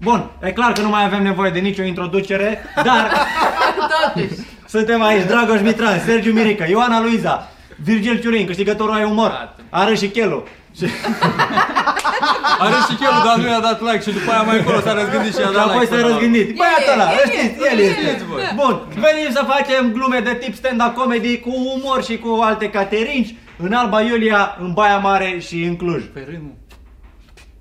[0.00, 3.10] Bun, e clar că nu mai avem nevoie de nicio introducere, dar
[4.66, 5.26] suntem aici.
[5.26, 7.48] Dragoș Mitran, Sergiu Mirică, Ioana Luiza,
[7.82, 10.44] Virgil Ciurin, câștigătorul ai umor, Ară și Chelu.
[10.76, 10.84] Și,
[12.58, 15.32] Are și chelul, dar nu i-a dat like și după aia mai încolo s-a răzgândit
[15.34, 15.74] și i-a și dat like.
[15.74, 16.18] apoi s-a până la urmă.
[16.18, 16.46] răzgândit.
[16.60, 18.06] Băiatul ăla, e, îl știți, el e, este.
[18.08, 18.42] e, voi.
[18.54, 23.34] Bun, venim să facem glume de tip stand-up comedy cu umor și cu alte caterinci
[23.56, 26.02] în Alba Iulia, în Baia Mare și în Cluj.
[26.14, 26.54] Pe rândul.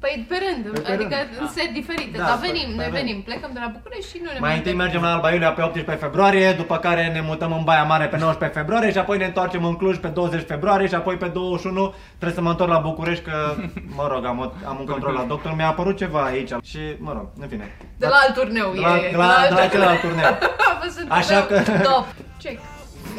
[0.03, 1.41] Păi pe rând, pe adică rând.
[1.43, 2.97] în set diferite, Da, dar pe- venim, pe noi rând.
[2.99, 5.61] venim, plecăm de la București și nu ne Mai întâi mergem la Alba Iulia pe
[5.61, 9.25] 18 februarie, după care ne mutăm în Baia Mare pe 19 februarie și apoi ne
[9.25, 12.77] întoarcem în Cluj pe 20 februarie și apoi pe 21 trebuie să mă întorc la
[12.89, 13.55] București că,
[13.99, 17.11] mă rog, am, o- am un control la doctor, mi-a apărut ceva aici și, mă
[17.17, 17.77] rog, în fine.
[17.97, 19.09] De la alt turneu De la, e.
[19.11, 20.25] de la, de la celălalt turneu.
[20.71, 22.05] A fost un Așa turneu că- Top.
[22.43, 22.59] Check.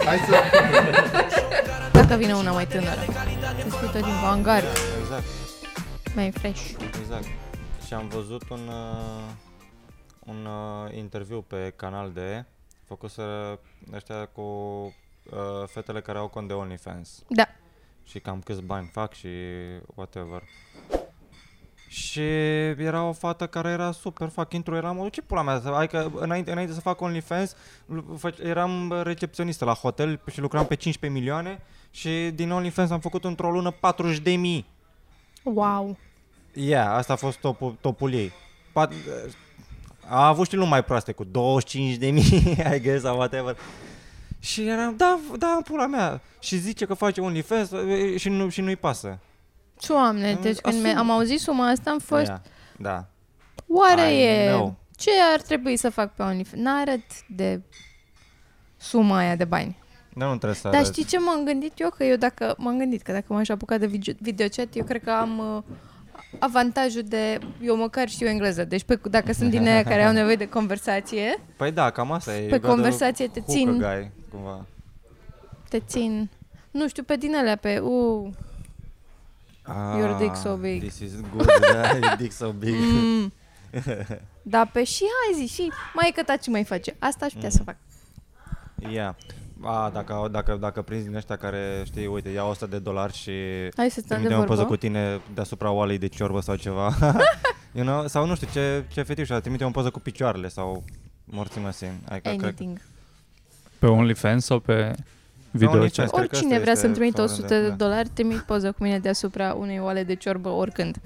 [0.07, 0.35] Hai să...
[1.99, 3.01] Dacă vine una mai tânără,
[3.65, 4.65] discută din vanguard,
[5.03, 5.23] Exact,
[6.15, 6.71] mai fresh.
[7.01, 7.27] exact.
[7.87, 9.31] Și am văzut un, uh,
[10.19, 12.45] un uh, interviu pe canal de
[12.87, 13.59] făcut să
[13.95, 14.93] ăștia cu uh,
[15.67, 17.47] fetele care au cont de OnlyFans Da.
[18.05, 19.29] și cam câți bani fac și
[19.95, 20.43] whatever.
[21.89, 22.21] Și
[22.77, 26.73] era o fată care era super fucking true, eram, ce pula mea, adică înainte, înainte
[26.73, 32.31] să fac OnlyFans, lu- făc- eram recepționistă la hotel și lucram pe 15 milioane și
[32.35, 34.67] din OnlyFans am făcut într-o lună 40 de mii.
[35.43, 35.97] Wow.
[36.55, 38.33] Yeah, asta a fost topul, topul ei.
[38.73, 38.93] Pat,
[40.09, 43.57] a avut și luni mai proaste cu 25 de mii, I guess, sau whatever.
[44.39, 46.21] Și eram, da, da, în pula mea.
[46.41, 49.19] Și zice că face OnlyFans e, și, nu, și nu-i pasă.
[49.87, 50.89] Doamne, deci când Asum.
[50.89, 52.39] mi- am auzit suma asta am fost, Yeah,
[52.79, 53.07] da.
[53.67, 54.75] oare I e, know.
[54.97, 56.63] ce ar trebui să fac pe OnlyFans?
[56.63, 57.61] N-arăt de
[58.77, 59.77] suma aia de bani.
[60.17, 60.91] Dar nu trebuie să Dar arăți.
[60.93, 61.91] știi ce m-am gândit eu?
[61.91, 65.11] Că eu dacă m-am gândit că dacă m-aș apuca de video- videochat, eu cred că
[65.11, 65.63] am uh,
[66.39, 70.37] avantajul de, eu măcar știu engleză, deci pe, dacă sunt din aia care au nevoie
[70.37, 72.39] de conversație, Păi da, cam asta e.
[72.39, 73.79] Pe You gotta conversație te hook a țin.
[73.79, 74.67] Guy, cumva.
[75.69, 76.31] te țin,
[76.71, 78.27] nu știu, pe din alea, pe, uh,
[79.97, 80.81] Your dick so big.
[80.81, 82.75] This is good, da, your dick so big.
[82.75, 83.33] mm,
[84.43, 87.33] da, pe și hai zi, și mai e că ta ce mai face, asta aș
[87.33, 87.77] putea să fac.
[88.91, 89.15] Yeah.
[89.65, 93.31] A, dacă, dacă, dacă prinzi din ăștia care, știi, uite, ia 100 de dolari și
[93.77, 94.69] Hai să stăm de trimite o poză vorbă.
[94.75, 96.95] cu tine deasupra oalei de ciorbă sau ceva.
[97.77, 98.07] you know?
[98.07, 100.85] Sau nu știu, ce, ce fetiș, trimite o poză cu picioarele sau
[101.25, 101.87] morții măsii.
[102.09, 102.81] Adică, cred, Anything.
[103.79, 104.95] Pe OnlyFans sau pe
[105.51, 105.97] video OnlyFans.
[105.97, 106.07] chat?
[106.11, 107.75] Cred că Oricine asta vrea este să-mi trimită forma 100 de- de da.
[107.75, 110.97] dolari, trimit poză cu mine deasupra unei oale de ciorbă oricând.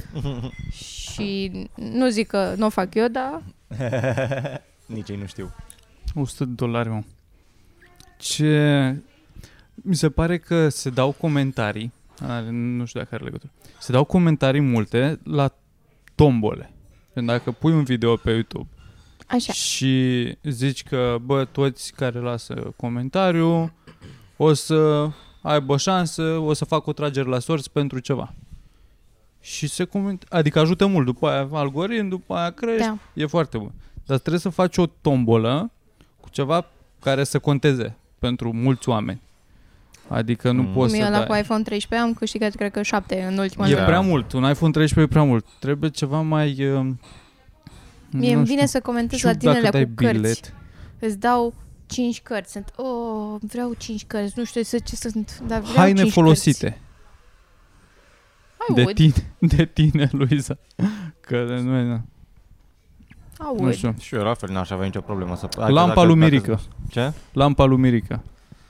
[1.12, 3.42] și nu zic că nu o fac eu, dar
[4.86, 5.54] Nici ei nu știu.
[6.14, 7.00] 100 de dolari, mă.
[8.18, 8.94] Ce...
[9.74, 14.04] Mi se pare că se dau comentarii, are, nu știu dacă are legătură, se dau
[14.04, 15.54] comentarii multe la
[16.14, 16.72] tombole.
[17.12, 18.68] Când dacă pui un video pe YouTube
[19.26, 19.52] așa.
[19.52, 23.72] și zici că, bă, toți care lasă comentariu
[24.36, 25.10] o să
[25.42, 28.34] aibă șansă, o să fac o tragere la sorți pentru ceva.
[29.40, 30.24] Și se coment...
[30.28, 32.98] Adică ajută mult, după aia algoritm, după aia crești, Da.
[33.14, 33.72] e foarte bun.
[34.06, 35.70] Dar trebuie să faci o tombolă
[36.20, 36.66] cu ceva
[37.00, 39.20] care să conteze pentru mulți oameni.
[40.08, 40.72] Adică nu Mm.
[40.72, 41.26] poți Mie să la dai...
[41.26, 43.74] cu iPhone 13 am câștigat, cred că 7 în ultima E Da.
[43.74, 43.86] lună.
[43.86, 45.46] prea mult, un iPhone 13 e prea mult.
[45.60, 46.48] Trebuie ceva mai...
[46.70, 46.86] Uh,
[48.10, 48.66] Mie nu îmi vine știu.
[48.66, 50.20] să comentez Și la dacă tinele dai cu cărți.
[50.20, 50.54] bilet,
[50.98, 51.54] Îți dau
[51.86, 52.52] 5 cărți.
[52.52, 54.32] Sunt, oh, vreau 5 cărți.
[54.36, 56.66] Nu știu să ce sunt, dar vreau haine 5 folosite.
[56.68, 56.82] Cărți.
[58.74, 59.12] De Aud, tine,
[59.56, 60.58] de tine, Luiza.
[61.20, 62.00] Că de noi, da.
[63.38, 63.58] Aud.
[63.60, 63.94] Nu știu.
[63.98, 65.44] Și eu la fel n-aș avea nicio problemă să...
[65.44, 66.60] Adică Lampa dacă- lui dacă- Mirica.
[66.90, 67.12] Ce?
[67.32, 68.20] Lampa lui Mirica.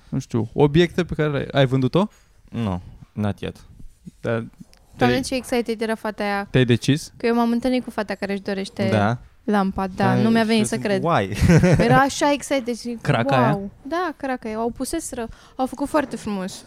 [0.08, 2.06] Nu știu, obiecte pe care le-ai ai vândut-o?
[2.50, 2.80] Nu,
[3.12, 3.56] not yet.
[4.20, 4.44] Dar
[4.96, 6.46] Doamne, te-ai, ce excited era fata aia.
[6.50, 7.12] te-ai decis?
[7.16, 9.18] Că eu m-am întâlnit cu fata care își dorește Da.
[9.44, 9.86] lampa.
[9.86, 11.02] Da, Dar nu mi-a venit și să sunt, cred.
[11.04, 11.30] Why?
[11.86, 13.44] Era așa excited și Craca wow.
[13.44, 13.58] aia?
[13.82, 14.58] Da, craca aia.
[14.58, 16.64] Au puseseră, au făcut foarte frumos.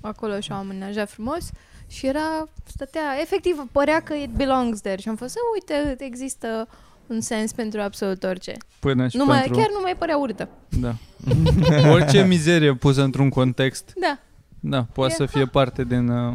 [0.00, 1.50] Acolo și au amenajat frumos
[1.86, 6.68] și era, stătea, efectiv, părea că it belongs there și am fost, "Să, uite, există
[7.10, 8.56] un sens pentru absolut orice.
[8.78, 9.58] Până și Nu mai, pentru...
[9.58, 10.48] chiar nu mai părea urâtă.
[10.68, 10.94] Da.
[11.92, 14.18] Orice mizerie pusă într-un context, Da.
[14.60, 16.08] da, poate E- să fie parte din...
[16.08, 16.34] Uh...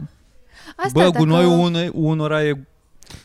[0.75, 2.57] Asta, Bă, dacă, gunoiul unei, unora e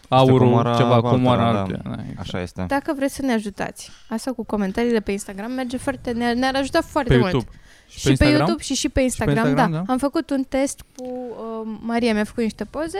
[0.09, 1.59] aurul, comoara ceva, altora, comoara da.
[1.59, 1.81] altuia.
[1.85, 2.19] Da, exact.
[2.19, 2.65] Așa este.
[2.69, 6.81] dacă vreți să ne ajutați, asta cu comentariile pe Instagram merge foarte, ne, ne-ar ajuta
[6.81, 7.33] foarte Pe mult.
[7.33, 7.57] YouTube.
[7.89, 8.37] Și, pe, Instagram?
[8.39, 9.79] YouTube și și pe Instagram, Instagram, da.
[9.79, 9.93] da?
[9.93, 12.99] Am făcut un test cu uh, Maria, mi-a făcut niște poze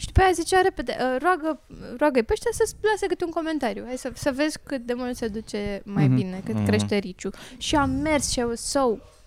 [0.00, 1.60] și după aia zicea repede, uh, roagă,
[1.98, 3.82] roagă pe ăștia să lase câte un comentariu.
[3.86, 6.14] Hai să, să vezi cât de mult se duce mai Mhm.
[6.14, 6.64] bine, cât Mhm.
[6.66, 7.30] crește riciu.
[7.58, 8.80] Și am mers și I was so,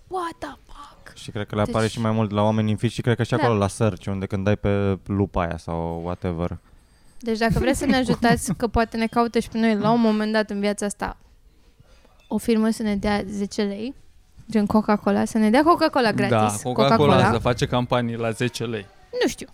[0.08, 1.16] what the fuck?
[1.16, 3.16] Și cred că le apare Deci- și mai mult la oameni în feed și cred
[3.16, 3.36] că și Da.
[3.36, 6.58] acolo la search, unde când dai pe lupa aia sau whatever.
[7.20, 10.00] Deci dacă vreți să ne ajutați, că poate ne caută și pe noi la un
[10.00, 11.16] moment dat în viața asta
[12.28, 13.94] o firmă să ne dea 10 lei,
[14.50, 16.62] gen Coca-Cola, să ne dea Coca-Cola gratis.
[16.62, 18.86] Da, Coca-Cola să face campanii la 10 lei.
[19.22, 19.46] Nu știu.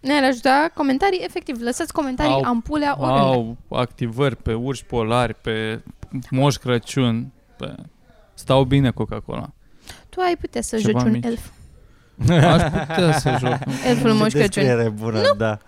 [0.00, 3.20] Ne-ar ajuta comentarii, efectiv, lăsați comentarii, Au- ampulea, oriunde.
[3.22, 5.82] Au activări pe urși polari, pe
[6.30, 7.74] Moș Crăciun, pe...
[8.34, 9.50] Stau bine Coca-Cola.
[10.08, 11.24] Tu ai putea să Ceva joci un mici.
[11.24, 11.46] elf.
[12.54, 13.58] Aș putea să joc.
[13.86, 14.62] Elful Moș Ce Crăciun.
[14.62, 15.58] descriere bună, da.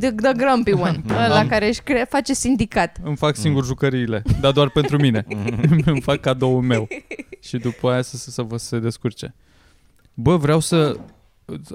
[0.00, 1.00] The, the grumpy one.
[1.10, 2.96] ăla Am- care își cre- face sindicat.
[3.02, 5.24] Îmi fac singur jucăriile, dar doar pentru mine.
[5.86, 6.88] Îmi fac cadoul meu.
[7.40, 9.34] Și după aia să, să, să vă se descurce.
[10.14, 10.96] Bă, vreau să...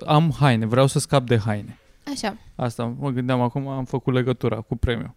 [0.05, 1.79] Am haine, vreau să scap de haine.
[2.03, 2.37] Așa.
[2.55, 5.13] Asta mă gândeam acum, am făcut legătura cu premiul.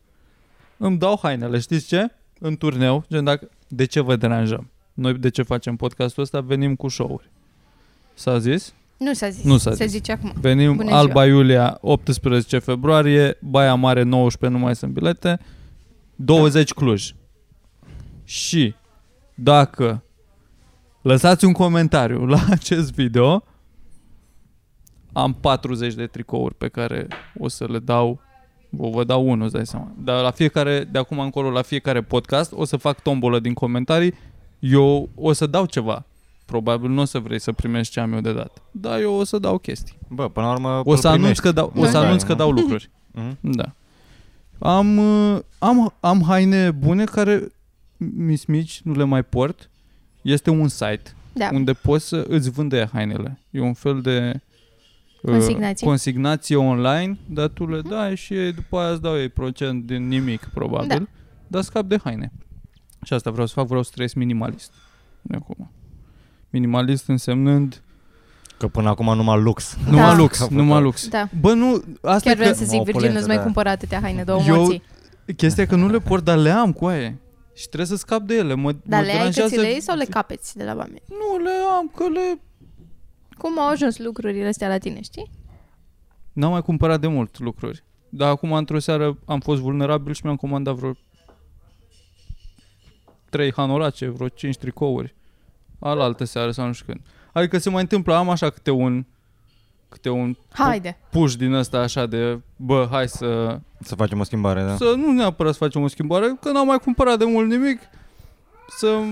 [0.76, 2.06] Îmi dau hainele, știți ce?
[2.38, 4.70] În turneu, gen dacă, de ce vă deranjăm?
[4.94, 6.40] Noi de ce facem podcastul ăsta?
[6.40, 7.31] Venim cu show-uri.
[8.14, 8.75] S-a zis?
[8.96, 9.44] Nu s-a zis.
[9.44, 9.92] Nu s-a Se zis.
[9.92, 10.32] zice acum.
[10.40, 11.36] Venim Bună Alba ziua.
[11.36, 15.38] Iulia 18 februarie, Baia Mare 19 nu mai sunt bilete,
[16.14, 17.10] 20 Cluj.
[18.25, 18.75] Și
[19.34, 20.02] dacă
[21.02, 23.44] lăsați un comentariu la acest video,
[25.14, 27.06] am 40 de tricouri pe care
[27.38, 28.20] o să le dau
[28.76, 29.88] Vă, vă dau unul, îți dai seama.
[29.99, 34.14] Dar la fiecare, de acum încolo, la fiecare podcast, o să fac tombolă din comentarii.
[34.58, 36.05] Eu o să dau ceva.
[36.44, 38.62] Probabil nu o să vrei să primești ce am eu de dat.
[38.70, 39.94] Dar eu o să dau chestii.
[40.08, 41.43] Bă, până la urmă O să îl anunț primești.
[41.43, 42.00] că dau, o să Da.
[42.06, 42.90] anunț că dau lucruri.
[43.12, 43.37] Mhm.
[43.40, 43.72] Da.
[44.58, 47.52] Am, uh, am, am haine bune care
[47.96, 49.70] mis mici nu le mai port.
[50.22, 51.02] Este un site
[51.32, 51.49] Da.
[51.52, 53.38] unde poți să îți vândă hainele.
[53.50, 54.40] E un fel de
[55.25, 55.87] uh, Consignație.
[55.87, 60.09] consignație online, dar tu le dai și ei, după aia îți dau ei procent din
[60.09, 61.03] nimic, probabil, Da.
[61.47, 62.32] dar scap de haine.
[63.03, 64.73] Și asta vreau să fac, vreau să trăiesc minimalist.
[65.23, 65.71] De acum.
[66.50, 67.82] Minimalist însemnând
[68.59, 69.76] Că până acum numai lux.
[69.91, 70.56] numai lux, Capăt.
[70.56, 71.09] numai lux.
[71.09, 71.29] Da.
[71.41, 73.43] Bă, nu, asta Chiar e că, vreau să zic, o Virgil, opulență, nu-ți mai da.
[73.43, 74.82] cumpăra atâtea haine, două Eu- emoții.
[75.37, 77.15] chestia e că nu le port, dar le am cu aia.
[77.55, 78.55] Și trebuie să scap de ele.
[78.55, 80.75] Mă, Dar mă le ai că ți deranjează- le iei sau le capeți de la
[80.76, 81.03] oameni?
[81.09, 82.41] Nu, le am, că le...
[83.44, 85.31] Cum au ajuns lucrurile astea la tine, știi?
[86.32, 87.85] N-am mai cumpărat de mult lucruri.
[88.08, 90.93] Dar acum, într-o seară, am fost vulnerabil și mi-am comandat vreo
[93.31, 95.14] 3 hanorace, vreo 5 tricouri.
[95.79, 97.00] Alaltă seară sau nu știu când.
[97.32, 99.05] Adică se mai întâmplă, am așa câte un
[99.88, 100.99] câte un Haide.
[101.11, 104.76] push din ăsta așa de bă, hai să, Să facem o schimbare, da?
[104.76, 107.81] să nu neapărat să facem o schimbare, că n-am mai cumpărat de mult nimic,
[108.69, 109.02] să,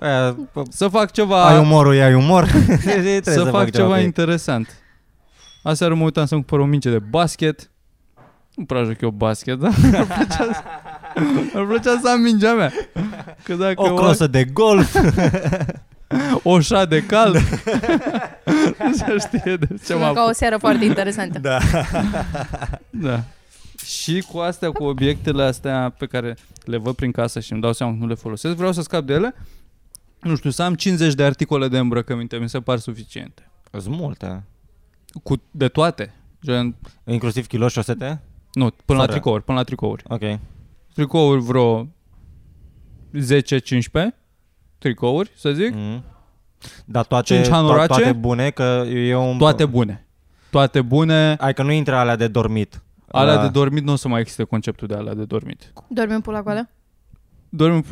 [0.00, 2.44] Aia, bă, să fac ceva ai umorul, ai umor.
[2.84, 4.04] Trebuie să, fac, fac ceva cu ei.
[4.04, 4.74] interesant.
[5.62, 7.70] Aseară mă uitam să-mi cumpăr o minge de basket.
[8.54, 10.62] Nu prea joc eu basket, dar mi-ar plăcea, să-
[11.52, 12.72] mi-ar plăcea să am mingea mea.
[13.42, 14.96] Că dacă O crosă de golf.
[16.42, 17.34] o șa de cald,
[18.84, 21.38] nu se știe de ce Sună m-a ca o seară foarte interesantă.
[21.38, 21.58] da.
[22.90, 23.20] Da.
[23.84, 27.72] Și cu astea, cu obiectele astea pe care le văd prin casă și îmi dau
[27.72, 29.34] seama că nu le folosesc, vreau să scap de ele.
[30.22, 33.50] Nu știu, să am 50 de articole de îmbrăcăminte, mi se par suficiente.
[33.78, 34.44] Sunt multe.
[35.22, 36.14] Cu, de toate.
[36.44, 36.74] Gen,
[37.04, 38.20] Inclusiv kilo șosete?
[38.52, 39.12] nu, până la Fără.
[39.12, 40.02] tricouri, până la tricouri.
[40.08, 40.38] Ok.
[40.94, 41.88] tricouri vreo
[43.14, 44.14] 10-15
[44.78, 46.02] tricouri, să zic, Mm.
[46.84, 47.86] Dar toate, Cinci to- hanorace?
[47.86, 49.38] toate bune, că e un...
[49.38, 50.06] toate bune.
[50.50, 51.34] Toate bune.
[51.34, 52.82] Ai că nu intră alea de dormit.
[53.10, 55.72] Alea La- de dormit nu o să mai existe conceptul de alea de dormit.
[55.88, 56.68] Dormi în pula goală?
[57.48, 57.84] Dorm,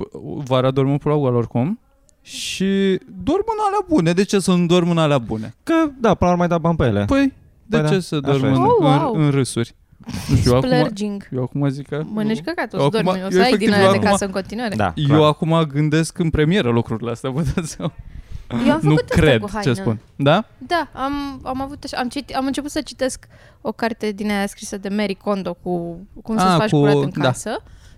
[0.45, 1.81] vara dorm în pula goală oricum
[2.27, 4.13] și dorm în alea bune.
[4.13, 5.55] De ce să nu dorm în alea bune?
[5.63, 7.05] Că, da, până la urmă mai da bani pe ele.
[7.05, 7.33] Păi,
[7.67, 8.63] de Păi ce da, să așa dorm în, este.
[8.63, 9.15] Oh, wow.
[9.15, 9.75] în, în râsuri?
[10.29, 11.29] Nu știu, eu acum, Splurging.
[11.33, 12.03] eu acum zic că...
[12.05, 13.91] Mănânci căcat, o Eu să acum- dormi, o eu să ai efectiv, din eu alea
[13.91, 14.75] de acum- casă în continuare.
[14.75, 15.21] Da, Eu clar.
[15.23, 17.93] acum gândesc în premieră lucrurile astea, vă dați seama.
[18.67, 19.81] Eu am Nu făcut asta cred cu ce hainele.
[19.81, 20.01] spun.
[20.17, 20.45] Da?
[20.59, 23.27] Da, am, am avut așa, am, citi, am început să citesc
[23.61, 26.95] o carte din aia scrisă de Mary Kondo cu cum să-ți Ah, faci cu- curat
[26.95, 27.23] în da.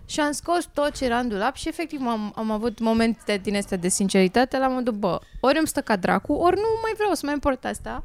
[0.09, 3.41] Casă și am scos tot ce era în dulap și efectiv am, am avut momente
[3.43, 6.93] din astea de sinceritate la modul, bă, ori îmi stă ca dracu, ori nu mai
[6.97, 8.05] vreau să mai import asta.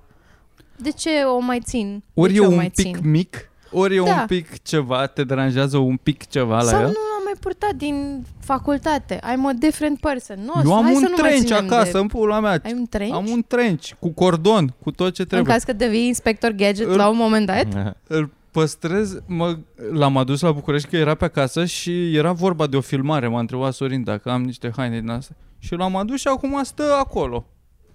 [0.76, 2.04] De ce o mai țin?
[2.14, 3.10] Ori de e ce o un mai pic țin?
[3.10, 4.12] mic, ori e Da.
[4.20, 6.86] un pic ceva, te deranjează un pic ceva la Sau el.
[6.86, 9.18] nu l-am mai purtat din facultate.
[9.20, 10.38] I'm a different person.
[10.46, 11.98] Nu, Eu am hai să un nu mai trench ținem acasă, De...
[11.98, 12.60] în pula mea.
[12.64, 13.14] Ai un trench?
[13.16, 15.54] Am un trench cu cordon, cu tot ce în trebuie.
[15.54, 17.66] caz că devii inspector gadget Îl- la un moment dat?
[18.08, 19.58] Îl păstrez, mă,
[19.92, 23.28] l-am adus la București că era pe acasă și era vorba de o filmare.
[23.28, 25.36] M-a întrebat Sorin dacă am niște haine din astea.
[25.60, 27.46] Și l-am adus și acum stă acolo.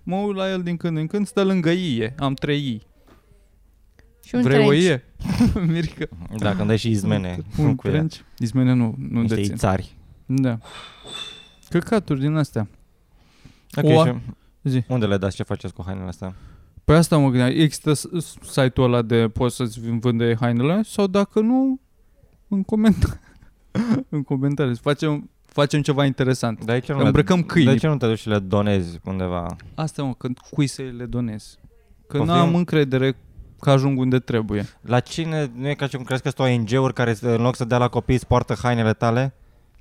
[0.03, 2.15] Mă uit la el din când în când, stă lângă ie.
[2.19, 2.87] Am trei ii.
[4.25, 4.85] Și un Vrei o trench.
[4.85, 5.05] ie?
[5.73, 6.05] Mirica.
[6.39, 7.39] Da, când dai și izmene.
[7.59, 7.93] Un cu ea.
[7.93, 8.17] trench?
[8.39, 9.55] Izmene nu, nu Niște dețin.
[9.55, 9.97] ițari.
[10.27, 10.59] Da.
[11.69, 12.69] Căcaturi din astea.
[13.77, 14.13] Ok, O- și
[14.63, 14.83] Zi.
[14.89, 15.37] unde le dați?
[15.37, 16.35] Ce faceți cu hainele astea?
[16.89, 17.49] Păi asta mă gândeam.
[17.51, 18.07] Există s-
[18.43, 21.81] site-ul ăla de poți să-ți vândă ei hainele sau dacă nu,
[22.49, 23.21] în comentarii.
[24.09, 24.77] în comentarii.
[24.77, 26.65] Facem, facem ceva interesant.
[26.65, 27.73] De aici nu Îmbrăcăm le, câinii.
[27.73, 29.57] De ce nu te duci și le donezi undeva?
[29.75, 31.59] Asta, mă, când cui să le donez.
[32.07, 32.35] Că Poftim?
[32.35, 33.17] nu am încredere
[33.61, 34.67] că ajung unde trebuie.
[34.81, 37.65] La cine, nu e ca și cum crezi că sunt ONG-uri care în loc să
[37.65, 39.35] dea la copii îți poartă hainele tale?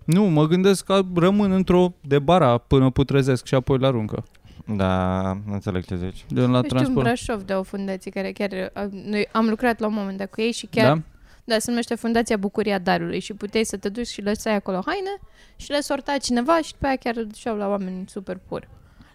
[0.05, 4.23] Nu, mă gândesc că rămân într-o de bara până putrezesc și apoi la aruncă.
[4.75, 6.25] Da, nu înțeleg ce zici.
[6.27, 7.05] De la Știu în transport.
[7.05, 8.71] Brașov de o fundație care chiar...
[8.73, 10.93] a- Noi am lucrat la un moment dat cu ei și chiar...
[10.93, 11.01] Da?
[11.43, 15.09] Da, se numește Fundația Bucuria Darului și puteai să te duci și lăsai acolo haine
[15.55, 18.67] și le sorta cineva și după aia chiar îl duceau la oameni super pur.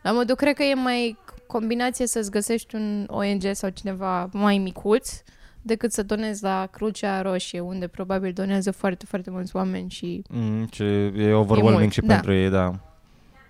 [0.02, 5.22] La modul, cred că e mai combinație să-ți găsești un ONG sau cineva mai micuț
[5.62, 10.22] decât să donezi la Crucea Roșie, unde probabil donează foarte, foarte mulți oameni și...
[10.28, 10.84] Mm, ce
[11.16, 12.14] e overwhelming mult, și da.
[12.14, 12.72] pentru ei, da.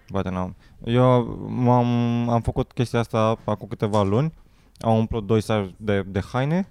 [0.07, 0.55] Poate nu.
[0.85, 1.87] Eu m-am,
[2.29, 4.33] am făcut chestia asta acum câteva luni.
[4.81, 6.69] Am umplut doi saci de, de haine.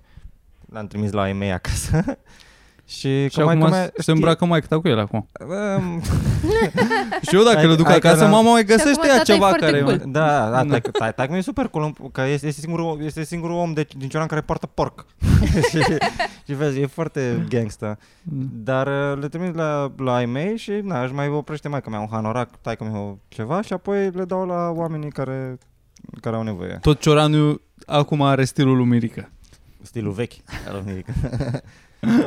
[0.71, 2.03] Le-am trimis la ei mei acasă.
[2.97, 5.27] și, Și acum se îmbracă mai cu el acum.
[5.77, 6.01] Um,
[7.27, 9.17] Și eu dacă Hai- le duc hai că acasă, la- mama mai acum găsește ea
[9.17, 9.81] tata e ceva foarte care...
[9.81, 10.01] cool.
[10.19, 10.79] da, da, Da.
[10.79, 14.09] tai, tai, tai, e super cool, că este, este, singurul, este singurul om de, din
[14.09, 15.05] Cioran care poartă porc.
[15.69, 15.77] și,
[16.45, 17.97] și vezi, e foarte gangsta.
[18.63, 21.89] Dar uh, le trimis la, la ai mei și na, își mai oprește mai că
[21.89, 22.83] mi un hanorac, tai că
[23.27, 25.57] ceva și apoi le dau la oamenii care,
[26.21, 26.77] care au nevoie.
[26.81, 29.29] Tot Cioranu acum are stilul lui Mirica.
[29.81, 30.33] Stilul vechi
[30.67, 31.13] al lui Mirica.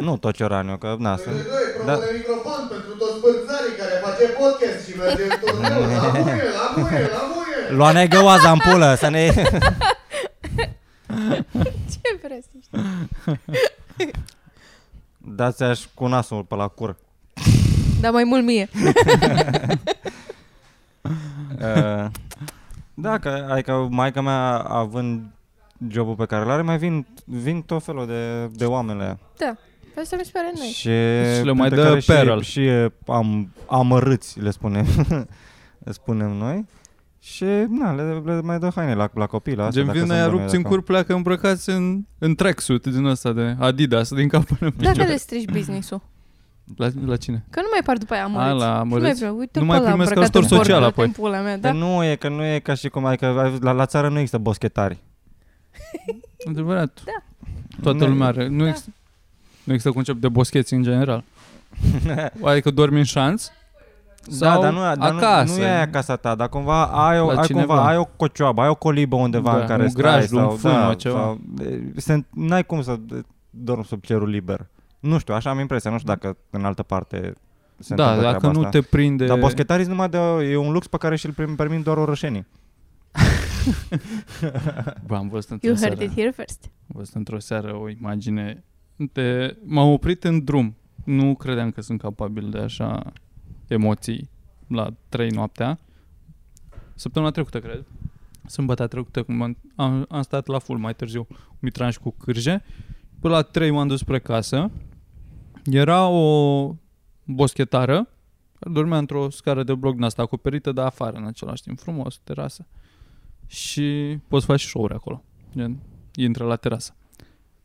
[0.01, 1.35] Nu tot cioraniu, că na, sunt...
[1.35, 1.93] Doi, Da.
[1.93, 5.81] propune microfon pentru toți bărțarii care face podcast și merge în turneu.
[5.81, 7.77] La muie, la muie, la muie!
[7.77, 9.27] Lua negă oaza în pulă, să ne...
[11.93, 12.83] Ce vreți să știți?
[15.19, 16.97] Dați aș cu nasul pe la cur.
[18.01, 18.69] Dar mai mult mie.
[21.61, 22.07] Uh,
[22.95, 25.23] da, că, adică maica mea având
[25.91, 28.99] jobul pe care îl are, mai vin, vin tot felul de, de oameni.
[29.39, 29.57] Da.
[30.01, 30.67] Asta mi se pare noi.
[30.67, 32.43] Și, Și le mai printre dă care apparel.
[32.43, 34.87] Și, și e am, amărâți, le spunem.
[35.85, 36.65] le spunem noi.
[37.21, 40.07] Și na, le, le mai dă haine la, la copii, la astea, Gen dacă vin
[40.07, 43.57] sunt aia bune, rupți în dacă- cur, pleacă îmbrăcați în, în tracksuit din ăsta de
[43.59, 45.11] Adidas, din cap până în Dacă picioare.
[45.11, 46.01] le strici business-ul.
[46.77, 47.45] La, la cine?
[47.51, 48.59] Că nu mai par după aia A, amărâți.
[48.59, 49.19] la Nu mai amărâți?
[49.19, 49.37] vreau.
[49.39, 51.05] Uite Nu pe mai ăla primesc îmbrăcat ajutor în porc, social dă-te apoi.
[51.07, 51.79] în Pula mea, Dar da?
[51.79, 55.03] nu e, că nu e ca și cum, adică la, la țară nu există boschetari.
[56.49, 57.01] Adevărat.
[57.05, 57.13] Da.
[57.83, 58.49] Toată Nu- lumea are.
[58.49, 58.69] Nu, Da.
[58.69, 58.91] există,
[59.65, 61.25] nu există concept de boscheți în general.
[62.45, 63.47] Adică dormi în șanț
[64.29, 65.53] sau da, dar nu, dar acasă.
[65.53, 67.67] Nu, nu e aia casa ta, dar cumva ai, o, La ai, cineva.
[67.75, 70.03] cumva, ai o cocioabă, ai o colibă undeva Da, în care un stai.
[70.03, 71.19] grajd, un sau, fân, da, ceva.
[71.19, 72.99] Sau, e, se, n-ai cum să
[73.51, 74.67] dormi sub cerul liber.
[75.01, 77.33] Nu știu, așa am impresia, nu știu dacă în altă parte
[77.79, 78.79] se Da, întâmplă dacă treaba nu asta.
[78.79, 79.27] te prinde...
[79.27, 80.09] Dar boschetarii sunt numai
[80.39, 82.47] de, e un lux pe care și-l prim- permit doar orășenii.
[85.07, 86.65] Bă, am văzut într-o You heard seară, it here first.
[86.65, 88.65] am văzut într-o seară o imagine
[88.97, 89.57] de...
[89.65, 90.77] M-am oprit în drum.
[91.05, 93.13] Nu credeam că sunt capabil de așa
[93.67, 94.31] emoții
[94.67, 95.79] la 3 noaptea.
[96.95, 97.85] Săptămâna trecută, cred.
[98.47, 101.27] Sâmbătă trecută, cum am, am, am stat la full mai târziu,
[101.59, 102.63] mitranș cu cârje.
[103.21, 104.71] Până la 3 m-am dus spre casă.
[105.65, 106.75] Era o
[107.25, 108.09] boschetară
[108.59, 112.21] care dormea într-o scară de bloc din asta acoperită, dar afară în același timp, frumos,
[112.25, 112.67] terasă.
[113.47, 115.23] Și poți face show-uri acolo.
[115.57, 115.77] Gen,
[116.15, 116.95] intră la terasă.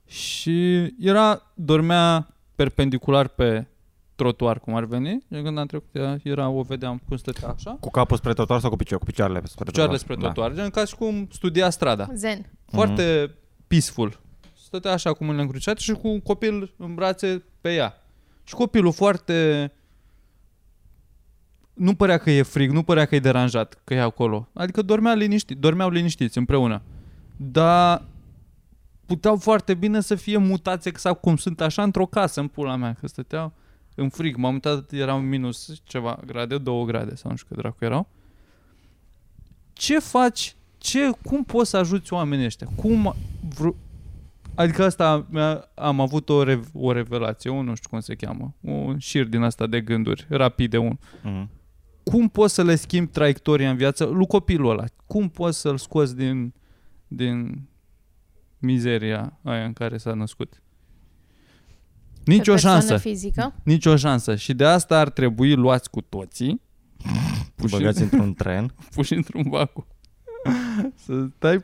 [0.06, 3.68] Și era, dormea perpendicular pe
[4.16, 5.26] trotuar, cum ar veni.
[5.34, 7.78] Gen, când am trecut, ea- era, o vedeam cum stătea așa.
[7.80, 9.04] Cu capul spre trotuar sau cu picioare?
[9.04, 10.18] Cu picioarele spre Picioarele trotuar?
[10.18, 12.10] spre trotuar, gen ca și cum studia strada.
[12.14, 12.46] Zen.
[12.66, 13.36] Foarte
[13.68, 14.20] peaceful.
[14.64, 17.94] Stătea așa cu mâinile încrucișate și cu un copil în brațe pe ea.
[18.44, 19.72] Și copilul foarte...
[21.80, 24.48] Nu părea că e frig, nu părea că e deranjat că e acolo.
[24.54, 26.82] Adică dormea liniștit, dormeau liniștiți împreună.
[27.38, 28.04] Dar
[29.06, 32.94] puteau foarte bine să fie mutați exact cum sunt așa într-o casă în pula mea,
[33.00, 33.54] că stăteau
[33.96, 34.36] în frig.
[34.36, 38.08] M-am uitat, erau minus ceva grade, două grade sau nu știu cât dracu erau.
[39.74, 40.56] Ce faci?
[40.78, 42.68] Ce, cum poți să ajuți oamenii ăștia?
[42.76, 43.16] Cum
[43.54, 43.88] vr-
[44.56, 48.54] Adică asta mi-a- am avut o, rev- o revelație, o nu știu cum se cheamă,
[48.62, 50.98] un șir din asta de gânduri, rapide un.
[51.24, 51.50] Mhm.
[52.10, 54.84] Cum poți să le schimbi traiectoria în viață lui copilul ăla?
[55.08, 56.54] Cum poți să-l scoți din,
[57.08, 57.62] din
[58.58, 60.62] mizeria aia în care s-a născut?
[62.26, 62.98] Nici Pe o persoană șansă.
[62.98, 63.56] fizică.
[63.64, 64.36] Nici o șansă.
[64.36, 66.62] Și de asta ar trebui luați cu toții,
[67.56, 68.74] puși, Băgați într-un tren.
[68.96, 69.88] puși într-un vacu.
[70.96, 71.64] să dai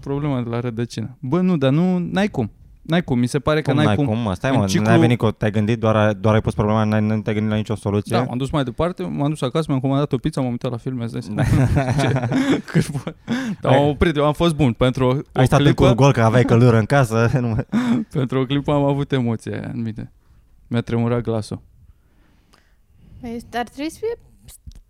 [0.00, 1.16] problema de la rădăcină.
[1.20, 2.50] Bă, nu, dar nu, n-ai cum.
[2.86, 4.06] N-ai cum, mi se pare că Cum n-ai, n-ai cum.
[4.06, 4.18] cum?
[4.18, 4.34] mă?
[4.34, 7.00] Stai În mă, ciclu- n-ai venit cu, te-ai gândit, doar, doar ai pus problema, n-ai,
[7.00, 8.16] nu te-ai gândit la nicio soluție?
[8.16, 10.76] Da, m-am dus mai departe, m-am dus acasă, mi-am comandat o pizza, m-am uitat la
[10.76, 11.42] filme, îți dai seama.
[12.00, 13.14] Ce- cât po-
[13.60, 14.72] Dar am oprit, eu am fost bun.
[14.72, 17.30] Pentru o, o Ai stat clipă, cu gol că aveai căldură în casă.
[17.40, 17.66] nu mai-
[18.10, 20.12] pentru o clipă am avut emoția aia în mine.
[20.66, 21.60] Mi-a tremurat glasul.
[23.20, 24.18] Este, ar trebui să fie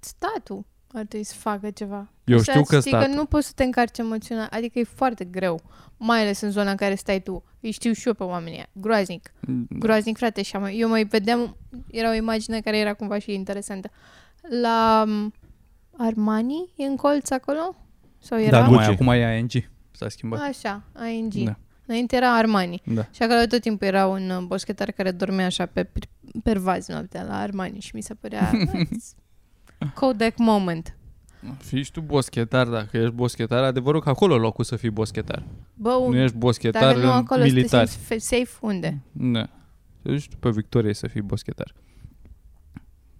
[0.00, 0.64] statul.
[0.94, 2.08] Ar trebui să facă ceva.
[2.24, 3.04] Eu Să știu că știi stat.
[3.06, 4.46] că nu poți să te încarci emoțional.
[4.50, 5.60] Adică e foarte greu.
[5.96, 7.44] Mai ales în zona în care stai tu.
[7.60, 8.66] Îi știu și eu pe oamenii ăia.
[8.72, 9.32] Groaznic.
[9.68, 10.42] Groaznic, frate.
[10.42, 11.56] Și am, eu mai vedeam...
[11.90, 13.90] Era o imagine care era cumva și interesantă.
[14.62, 15.32] La um,
[15.98, 17.76] Armani e în colț acolo?
[18.18, 18.58] Sau era?
[18.60, 18.94] Da, nu mai, Gucci.
[18.94, 19.50] acum e ING.
[19.90, 20.40] S-a schimbat.
[20.40, 21.32] Așa, ING.
[21.32, 21.56] Da.
[21.86, 22.82] Înainte era Armani.
[22.84, 23.06] Da.
[23.10, 26.08] Și acolo tot timpul era un uh, boschetar care dormea așa pe per-
[26.42, 28.50] pervaz noaptea la Armani și mi se părea
[29.94, 30.96] Kodak moment.
[31.58, 35.42] Fiți și tu boschetar, dacă ești boschetar, adevărul că acolo e locul să fii boschetar.
[35.74, 37.86] Bă, Nu ești boschetar dacă nu în acolo militar.
[37.86, 39.00] să te simți fe- safe, unde?
[39.12, 39.42] Da.
[40.02, 41.74] Te duci tu pe Victorie să fii boschetar.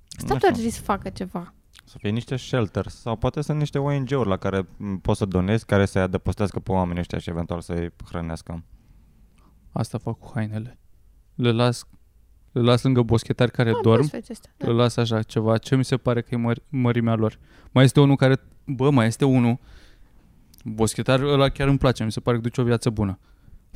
[0.09, 0.49] Statul știu.
[0.49, 1.55] ar trebui să facă ceva.
[1.85, 5.65] Să fie niște shelters sau poate sunt niște ONG-uri la care m, poți să donezi,
[5.67, 8.65] care să-i adăpostească pe oamenii ăștia și eventual să-i hrănească.
[9.73, 10.79] Asta fac cu hainele.
[11.35, 11.85] Le las,
[12.55, 14.01] le las lângă boschetari care Ah, dorm.
[14.01, 14.49] poți face asta.
[14.59, 14.73] Le Da.
[14.73, 15.59] las așa ceva.
[15.59, 17.39] Ce mi se pare că e măr- mărimea lor.
[17.71, 18.37] Mai este unul care...
[18.67, 19.59] Bă, mai este unul.
[20.65, 22.05] Boschetar ăla chiar îmi place.
[22.05, 23.19] Mi se pare că duce o viață bună.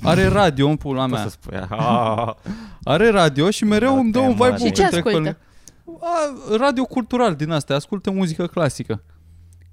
[0.02, 1.22] Are radio în pula Poți mea.
[1.22, 2.32] să spui, ah,
[2.94, 5.02] Are radio și mereu Da, îmi dă un tema vibe de- Și ce când trec
[5.02, 5.36] pe ascultă?
[5.84, 6.04] lângă-
[6.50, 9.02] A, radio cultural din astea, ascultă muzică clasică.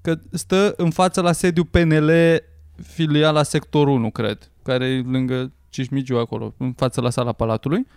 [0.02, 2.10] Că stă în față la sediu PNL,
[2.84, 7.88] filiala sector 1, cred, care e lângă Cismigiu acolo, în față la sala Palatului.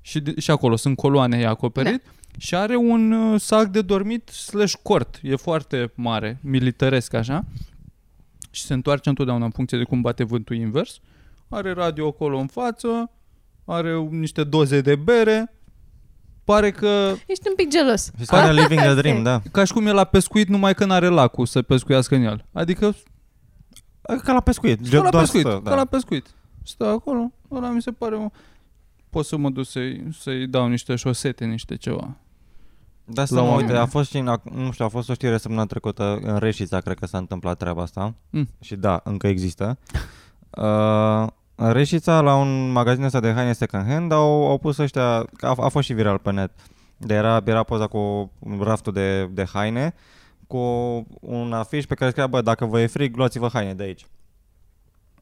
[0.00, 2.02] Și, de- și acolo sunt coloane, e acoperit.
[2.04, 2.10] Da.
[2.38, 5.18] Și are un uh, sac de dormit slash cort.
[5.22, 7.44] E foarte mare, militaresc așa.
[8.50, 10.98] Și se întoarce întotdeauna în funcție de cum bate vântul invers.
[11.48, 13.10] Are radio acolo în față,
[13.64, 15.54] are niște doze de bere.
[16.44, 18.10] Pare că Ești un pic gelos.
[18.10, 19.22] He's kinda living the Asta dream, e.
[19.22, 19.42] da.
[19.52, 22.44] ca și cum e la pescuit numai că n-are lacul să pescuiască în el.
[22.52, 22.94] Adică
[24.24, 24.88] Ca la pescuit.
[24.88, 26.26] ca la doar pescuit, stă, ca la pescuit.
[26.64, 28.28] Stă acolo, ăla mi se pare o...
[29.10, 32.16] Pot să mă duc să-i, să-i dau niște șosete, niște ceva.
[33.04, 33.68] Da, să La mă oameni.
[33.68, 36.36] uite, a fost și, în, ac- nu știu, a fost o știre săptămâna trecută în
[36.38, 38.14] Reșița, cred că s-a întâmplat treaba asta.
[38.30, 38.48] Mm.
[38.60, 39.78] Și da, încă există.
[40.50, 45.04] Uh, în Reșița, la un magazin ăsta de haine second hand, au, au pus ăștia,
[45.40, 46.50] a, a fost și viral pe net,
[46.96, 49.94] de era, era poza cu un raftul de, de haine,
[50.46, 50.58] cu
[51.20, 54.06] un afiș pe care scria, bă, dacă vă e frig, luați-vă haine de aici.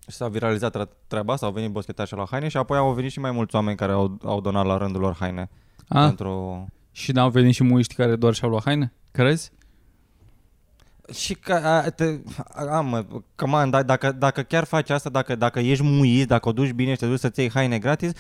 [0.09, 3.11] Și s-a viralizat tre- treaba asta, au venit boschetași la haine și apoi au venit
[3.11, 5.51] și mai mulți oameni care au, au donat la rândul lor haine.
[5.89, 6.07] A?
[6.07, 6.67] Pentru...
[6.93, 8.93] Și n-au venit și muiști care doar și-au luat haine?
[9.11, 9.51] Crezi?
[11.13, 12.19] Și că, a, te,
[12.71, 16.49] a, mă, come on, da, dacă, dacă chiar faci asta, dacă, dacă ești muit, dacă
[16.49, 18.13] o duci bine și te duci să-ți iei haine gratis,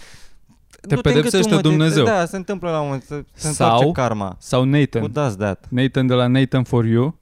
[0.80, 2.04] Te du-te pedepsește în gâtul, mă, Dumnezeu.
[2.04, 4.36] De, da, se întâmplă la un moment, se, se Sau- întoarce karma.
[4.38, 5.02] Sau Nathan.
[5.02, 5.66] Who does that?
[5.68, 7.18] Nathan de la Nathan For You.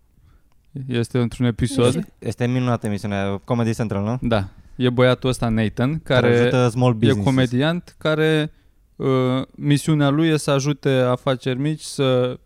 [0.88, 2.12] Este într-un episod.
[2.18, 4.18] Este minunată emisiunea, Comedy Central, nu?
[4.28, 4.48] Da.
[4.76, 7.24] E băiatul ăsta Nathan, care ajută small e business.
[7.24, 8.52] comediant, care
[8.96, 9.06] uh,
[9.50, 12.38] misiunea lui e să ajute afaceri mici să,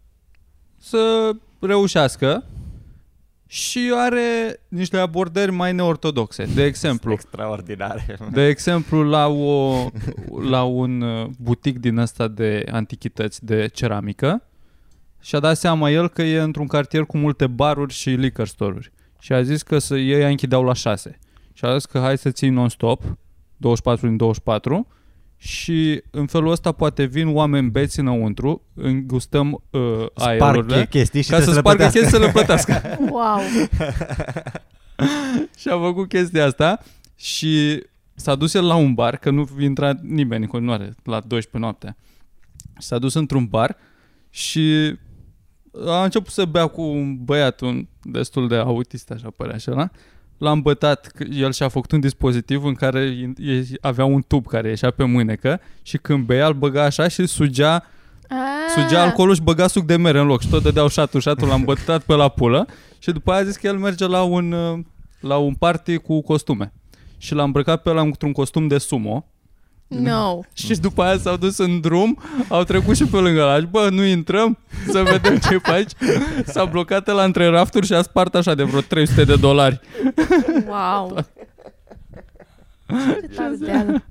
[0.78, 2.44] să reușească
[3.46, 6.44] și are niște abordări mai neortodoxe.
[6.54, 8.18] De exemplu, Extraordinare.
[8.32, 9.86] de exemplu la, o,
[10.50, 14.42] la un uh, butic din ăsta de antichități de ceramică
[15.20, 18.92] și-a dat seama el că e într-un cartier cu multe baruri și liquor store-uri.
[19.18, 21.18] Și a zis că să ei închideau la 6.
[21.52, 23.18] Și a zis că hai să ții non-stop,
[23.56, 24.86] 24 din 24,
[25.36, 29.80] și în felul ăsta poate vin oameni beți înăuntru, îngustăm uh,
[30.14, 32.82] Sparg aerurile, chestii și ca să trebuie spargă le chestii să le plătească.
[33.10, 33.38] Wow.
[35.60, 36.80] și a făcut chestia asta
[37.16, 37.82] și
[38.14, 41.96] s-a dus el la un bar, că nu intra nimeni în continuare, la 12 noaptea.
[42.78, 43.76] S-a dus într-un bar
[44.30, 44.94] și
[45.86, 49.90] a început să bea cu un băiat un destul de autist, așa părea așa, la?
[50.38, 53.00] L-a îmbătat, că el și-a făcut un dispozitiv în care
[53.36, 57.26] e- avea un tub care ieșea pe mânecă și când bea îl băga așa și
[57.26, 57.84] sugea
[58.32, 61.48] Ah, Sugea alcoolul și băga suc de mere în loc și tot dădeau șatul, șatul
[61.48, 62.66] l-a îmbătat pe la pulă
[62.98, 64.78] și după aia a zis că el merge la un, uh,
[65.20, 66.72] la un party cu costume.
[67.18, 69.26] Și l-a îmbrăcat pe ăla într-un costum de sumo
[69.90, 70.40] No.
[70.66, 73.88] și după aia s-au dus în drum, au trecut și pe lângă ăla și bă,
[73.90, 75.90] nu intrăm, să vedem ce faci.
[76.44, 79.80] S-a blocat la între rafturi și a spart așa de vreo 300 de dolari.
[80.66, 81.16] Wow.
[83.20, 84.02] Ce tardeală.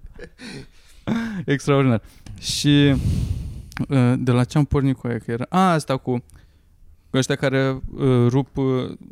[1.45, 2.01] Extraordinar.
[2.39, 2.95] Și
[3.89, 5.17] uh, de la ce am pornit cu aia?
[5.17, 5.45] Că era...
[5.49, 6.23] A, asta cu
[7.13, 8.65] ăștia care uh, rup, uh,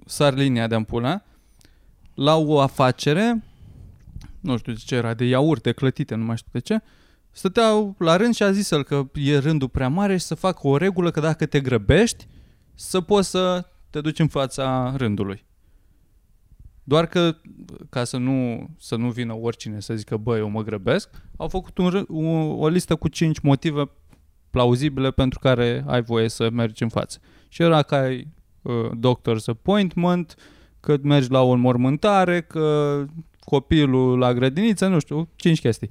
[0.05, 1.23] sar linia de ampulă
[2.13, 3.43] la o afacere,
[4.39, 6.81] nu știu de ce era, de iaurte clătite, nu mai știu de ce,
[7.31, 10.67] stăteau la rând și a zis el că e rândul prea mare și să facă
[10.67, 12.27] o regulă că dacă te grăbești,
[12.73, 15.45] să poți să te duci în fața rândului.
[16.83, 17.35] Doar că,
[17.89, 21.77] ca să nu, să nu vină oricine să zică, bă, eu mă grăbesc, au făcut
[21.77, 23.89] un, râ- o, o listă cu cinci motive
[24.49, 27.19] plauzibile pentru care ai voie să mergi în față.
[27.47, 28.27] Și era că ai
[28.61, 30.35] uh, doctor's appointment,
[30.79, 33.05] că mergi la o înmormântare, că
[33.49, 35.89] copilul la grădiniță, nu știu, cinci chestii.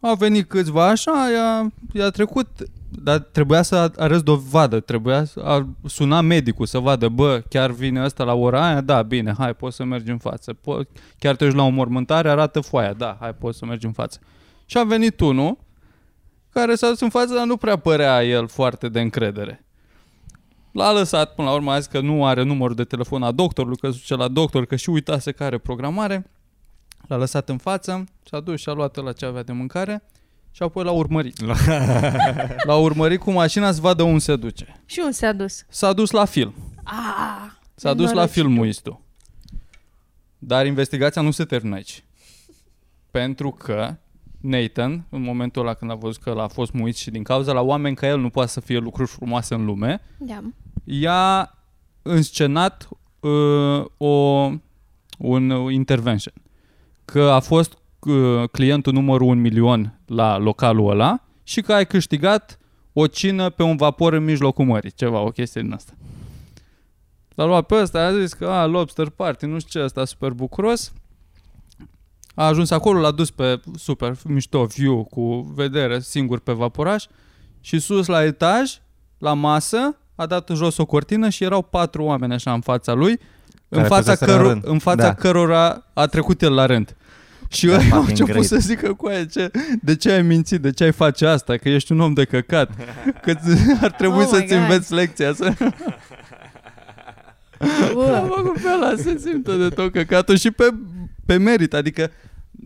[0.00, 2.48] Au venit câțiva așa, i-a, i-a trecut,
[2.88, 8.04] dar trebuia să arăți dovadă, trebuia să a suna medicul să vadă, bă, chiar vine
[8.04, 10.52] ăsta la ora aia, da, bine, hai, poți să mergi în față.
[10.52, 10.86] Po-
[11.18, 14.18] chiar te duci la o mormântare, arată foaia, da, hai, poți să mergi în față.
[14.66, 15.58] Și a venit unul
[16.50, 19.64] care s-a dus în față, dar nu prea părea el foarte de încredere.
[20.72, 23.76] L-a lăsat până la urmă, a zis că nu are numărul de telefon a doctorului,
[23.76, 26.30] că se duce la doctor, că și uitase că are programare.
[27.06, 30.02] L-a lăsat în față, s-a dus și a luat la ce avea de mâncare
[30.50, 31.40] și apoi l-a urmărit.
[32.66, 34.82] L-a urmărit cu mașina să vadă unde se duce.
[34.86, 35.64] Și unde s-a dus?
[35.68, 36.54] S-a dus la film.
[36.84, 38.42] Ah, S-a dus la nenorocitul.
[38.42, 39.00] filmuistul.
[40.38, 42.04] Dar investigația nu se termină aici.
[43.10, 43.96] Pentru că
[44.42, 47.60] Nathan, în momentul ăla când a văzut că l-a fost muit și din cauza la
[47.60, 50.40] oameni ca el nu poate să fie lucruri frumoase în lume, Da.
[50.84, 51.54] i-a
[52.02, 52.88] înscenat
[53.20, 54.50] uh, o,
[55.18, 56.34] un uh, intervention.
[57.04, 62.58] Că a fost uh, clientul numărul un milion la localul ăla și că ai câștigat
[62.92, 64.92] o cină pe un vapor în mijlocul mării.
[64.92, 65.92] Ceva, o chestie din asta.
[67.34, 70.30] L-a luat pe ăsta, a zis că a, lobster party, nu știu ce, ăsta super
[70.30, 70.92] bucuros.
[72.34, 77.04] A ajuns acolo, l-a dus pe super mișto view cu vedere singur pe vaporaș
[77.60, 78.70] și sus la etaj,
[79.18, 82.92] la masă, a dat în jos o cortină și erau patru oameni așa în fața
[82.92, 83.10] lui,
[83.68, 84.62] în Care fața, fuseseră în căro- rând.
[84.66, 85.14] în fața Da.
[85.14, 86.96] cărora a trecut el la rând.
[87.48, 88.44] Și Da, eu am fucking început great.
[88.46, 89.50] să zică cu aia, ce,
[89.82, 92.70] de ce ai mințit, de ce ai face asta, că ești un om de căcat,
[93.24, 94.62] că ți- ar trebui Oh my să-ți God.
[94.62, 95.52] înveți lecția să...
[97.58, 100.64] Am Bă, făcut pe ăla să simtă de tot căcatul și pe,
[101.32, 102.10] pe merit, adică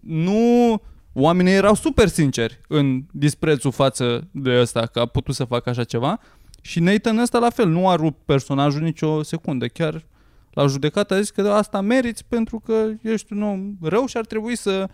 [0.03, 0.83] nu...
[1.19, 5.85] Oamenii erau super sinceri în disprețul față de ăsta că a putut să facă așa
[5.85, 6.21] ceva.
[6.61, 10.05] Și Nathan ăsta la fel, nu a rupt personajul nicio secundă, chiar
[10.51, 14.25] la judecată a zis că asta meriți pentru că ești un om rău și ar
[14.25, 14.89] trebui să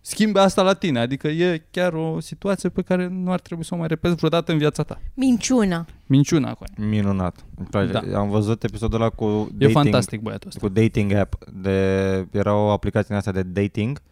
[0.00, 3.74] schimbe asta la tine, adică e chiar o situație pe care nu ar trebui să
[3.74, 5.00] o mai repezi vreodată în viața ta.
[5.14, 5.86] minciuna.
[6.06, 6.88] Minciuna cu aia.
[6.88, 7.44] Minunat.
[7.56, 7.92] Îmi place.
[7.92, 8.18] Da.
[8.18, 10.60] Am văzut episodul ăla cu E dating, fantastic băiatul ăsta.
[10.60, 11.44] cu dating app.
[11.52, 11.78] De,
[12.30, 14.02] era o aplicație din asta de dating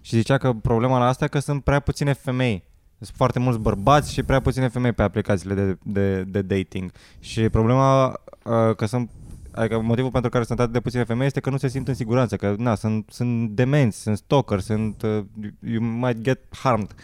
[0.00, 2.68] și zicea că problema la asta e că sunt prea puține femei.
[2.98, 6.90] Sunt foarte mulți bărbați și prea puține femei pe aplicațiile de, de, de dating.
[7.20, 9.10] Și problema uh, că sunt
[9.52, 11.94] Adică motivul pentru care sunt atât de puține femei este că nu se simt în
[11.94, 15.24] siguranță, că na, sunt, sunt demenți, sunt stalker, sunt, uh,
[15.60, 16.94] you might get harmed.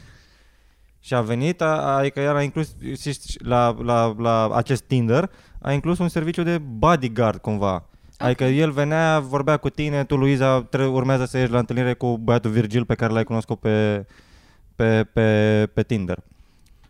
[1.01, 5.31] Și a venit, a, adică el a inclus și la, la, la acest Tinder,
[5.61, 7.85] a inclus un serviciu de bodyguard cumva.
[8.19, 12.19] Adică el venea, vorbea cu tine, tu, Luiza, tre- urmează să ieși la întâlnire cu
[12.19, 14.07] băiatul Virgil pe care l-ai cunoscut pe,
[14.77, 16.19] pe, pe, pe Tinder.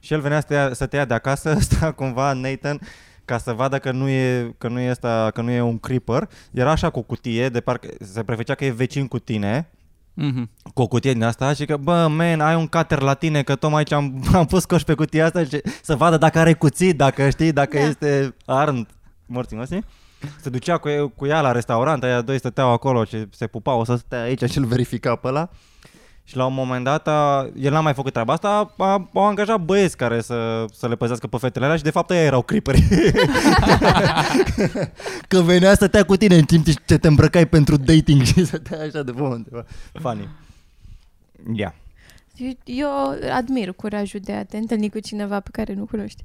[0.01, 2.81] Și el venea să te, ia, să te ia de acasă, ăsta cumva, Nathan,
[3.27, 6.29] ca să vadă că nu e, că nu e, asta, că nu e un creeper.
[6.53, 9.71] Era așa cu o cutie, de parcă se prefăcea că e vecin cu tine,
[10.19, 10.51] Mhm.
[10.75, 13.55] cu o cutie din asta și că, bă, man, ai un cater la tine, că
[13.57, 16.97] tocmai aici am, am pus coș pe cutia asta și să vadă dacă are cuțit,
[16.97, 17.85] dacă știi, dacă Da.
[17.85, 18.87] este armed.
[19.27, 19.85] Morții măsii?
[20.41, 23.81] Se ducea cu, e- cu ea la restaurant, aia doi stăteau acolo și se pupau,
[23.81, 25.49] o să stea aici și îl verifica pe ăla.
[26.29, 29.27] Și la un moment dat, a, el n-a mai făcut treaba asta, a, a, au
[29.27, 32.43] angajat băieți care să, să le păzească pe fetele alea și de fapt ei erau
[32.43, 32.83] creeperi.
[35.29, 38.81] că venea să te cu tine în timp ce te îmbrăcai pentru dating și stătea
[38.81, 39.47] așa de bun.
[39.93, 40.29] Funny.
[41.55, 41.73] Yeah.
[42.65, 42.89] Eu
[43.33, 46.25] admir curajul de a te întâlni cu cineva pe care nu cunoști.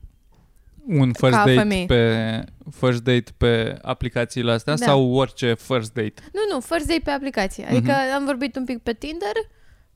[0.88, 1.86] Un first Ca date femeie.
[1.86, 4.86] pe first date pe aplicațiile astea Da.
[4.86, 6.14] sau orice first date?
[6.34, 7.66] Nu, nu, first day pe aplicație.
[7.66, 8.16] Adică Mhm.
[8.16, 9.32] am vorbit un pic pe Tinder,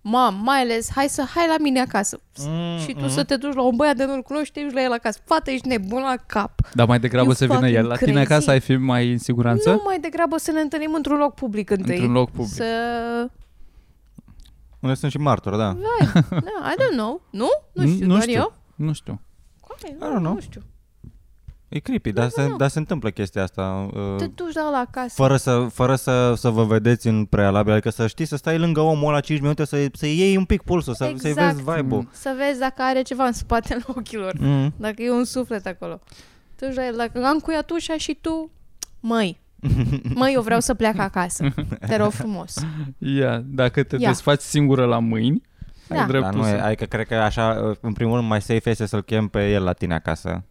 [0.08, 2.20] mam, mai ales, hai să, hai la mine acasă.
[2.40, 3.10] Mm, și tu mm.
[3.10, 5.20] să te duci la un băiat de nu-l cunoști, te duci la el acasă.
[5.26, 6.60] Fată, ești nebun la cap.
[6.74, 8.32] Dar mai degrabă You să vină fucking el la tine crazy.
[8.32, 9.70] acasă, ai fi mai în siguranță?
[9.70, 11.96] Nu mai degrabă să ne întâlnim într-un loc public întâi.
[11.96, 12.54] Într-un loc public.
[12.54, 12.66] Să...
[14.80, 15.72] Unde sunt și martori, da.
[15.72, 17.22] Vai, da, I don't know.
[17.30, 17.50] Nu?
[17.74, 18.34] Nu știu, nu doar știu.
[18.34, 18.54] eu?
[18.76, 19.22] Nu știu.
[19.60, 20.34] Coai, I don't know.
[20.34, 20.62] Nu știu.
[21.76, 23.88] E creepy, dar, se, dar se întâmplă chestia asta.
[24.18, 25.14] Te Uh, duci la la acasă.
[25.16, 28.80] fără să, fără să, să vă vedeți în prealabil, adică să știi să stai lângă
[28.82, 31.56] omul ăla 5 minute, să, să iei un pic pulsul, să, să-i Exact.
[31.56, 32.08] vezi vibe-ul.
[32.12, 34.34] Să vezi dacă are ceva în spatele ochilor.
[34.40, 34.74] Mm.
[34.78, 36.00] Dacă e un suflet acolo.
[36.56, 38.52] Tu la el, dacă am cuiat ușa și tu,
[39.00, 39.40] măi,
[40.20, 41.46] măi, eu vreau să plec acasă.
[41.88, 42.54] Te rog frumos.
[42.98, 44.08] Ia, dacă te Ia.
[44.10, 45.42] desfaci singură la mâini,
[45.88, 45.96] Da.
[45.96, 46.64] ai Dar dreptul nu e, să...
[46.64, 49.74] adică cred că așa, în primul rând, mai safe este să-l chem pe el la
[49.74, 50.44] tine acasă.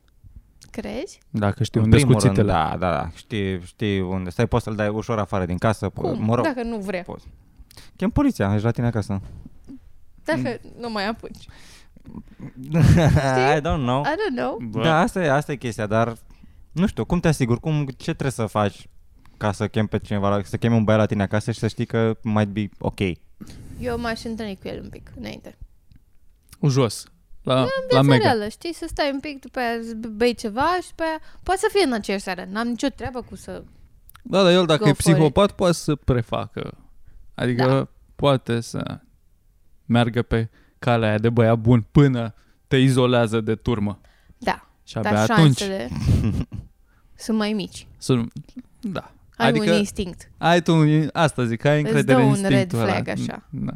[0.83, 1.19] Crezi?
[1.31, 2.59] Dacă știi în unde sunt primul rând, cuțitele.
[2.59, 6.25] da, da, da, știi, știi unde stai, poți să-l dai ușor afară din casă, Cum?
[6.25, 7.05] mă rog, Dacă nu vrea.
[7.97, 9.21] chem poliția, ești la tine acasă.
[10.25, 11.45] Dacă nu mai apuci.
[13.57, 14.03] I don't know.
[14.03, 14.59] I don't know.
[14.69, 16.17] Bă, Da, asta e, asta e chestia, dar
[16.73, 18.89] nu știu, cum te asiguri, cum, ce trebuie să faci
[19.37, 21.69] ca să chem pe cineva, la- să chemi un băiat la tine acasă și să
[21.69, 22.99] știi că might be ok.
[23.81, 25.57] Eu m-aș întâlni cu el un pic înainte.
[26.69, 27.05] jos.
[27.45, 28.23] La, la Viața Mega.
[28.23, 28.75] reală, știi?
[28.75, 31.21] Să stai un pic, după aia să bei ceva și după aia...
[31.43, 32.45] Poate să fie în aceeași seară.
[32.51, 33.63] N-am nicio treabă cu să...
[34.23, 35.17] Da, dar el dacă Go e for it.
[35.17, 36.75] psihopat poate să prefacă.
[37.35, 37.89] Adică Da.
[38.17, 39.01] poate să
[39.87, 42.35] meargă pe calea aia de băiat bun până
[42.69, 44.01] te izolează de turmă.
[44.39, 45.89] Da, Și abia dar atunci șansele
[47.25, 47.87] sunt mai mici.
[47.99, 48.21] să...
[48.81, 49.13] Da.
[49.37, 50.31] Ai Adică un instinct.
[50.39, 52.91] ai tu, un- asta zic, ai Îți încredere dă în un red instinctul ăla.
[52.93, 53.47] flag așa.
[53.51, 53.73] Da.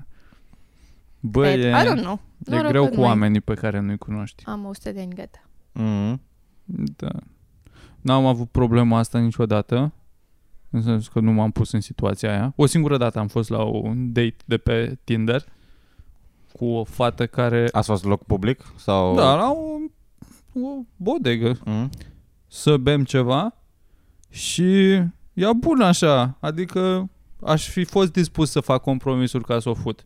[1.21, 2.21] Bă, Red- e, I don't know.
[2.47, 4.43] E Noroc greu că cu nu mai- oamenii pe care nu-i cunoști.
[4.47, 5.41] Am 100 de ani, gata.
[5.81, 6.19] Mm-hmm.
[6.97, 7.09] Da.
[8.01, 9.93] N-am avut problema asta niciodată.
[10.71, 12.53] În sensul că nu m-am pus în situația aia.
[12.57, 15.45] O singură dată am fost la un date de pe Tinder
[16.53, 17.69] cu o fată care...
[17.73, 18.73] Ați fost loc public?
[18.77, 19.15] Sau...
[19.17, 19.65] Da, la o,
[20.61, 21.91] o bodegă Mm?
[22.47, 23.55] să bem ceva
[24.31, 24.93] și
[25.33, 26.37] ea bună așa.
[26.41, 27.11] Adică
[27.47, 30.05] aș fi fost dispus să fac compromisuri ca să o fut.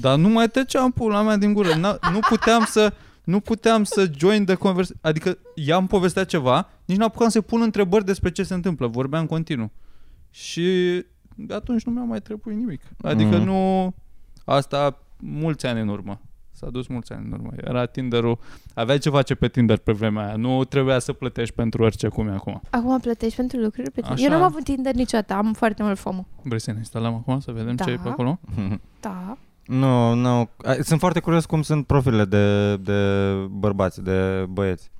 [0.00, 1.68] Dar nu mai tăceam pula mea din gură.
[1.72, 2.92] N- nu puteam să
[3.24, 4.98] nu puteam să join the conversation.
[5.02, 8.86] Adică ea îmi povestea ceva, nici n-apucam să pun întrebări despre ce se întâmplă.
[8.86, 9.70] Vorbeam continuu.
[10.30, 10.64] Și
[11.34, 12.80] de atunci nu mi-a mai trebuit nimic.
[13.02, 13.44] Adică Mhm.
[13.44, 13.94] nu...
[14.44, 16.20] Asta mulți ani în urmă.
[16.52, 17.50] S-a dus mulți ani în urmă.
[17.56, 18.38] Era Tinderul...
[18.74, 20.36] Aveai ce face pe Tinder pe vremea aia.
[20.36, 22.60] Nu trebuia să plătești pentru orice cum e acum.
[22.70, 24.12] Acum plătești pentru lucruri pe Tinder.
[24.12, 24.22] Așa.
[24.24, 26.26] Eu n-am avut Tinder niciodată, am foarte mult FOMO.
[26.42, 27.84] Vrei să ne instalăm acum să vedem Da.
[27.84, 28.38] ce e pe acolo?
[29.00, 29.36] Da.
[29.70, 30.48] Nu, nu.
[30.64, 34.90] A, Sunt foarte curios cum sunt profilele de, de bărbați, de băieți.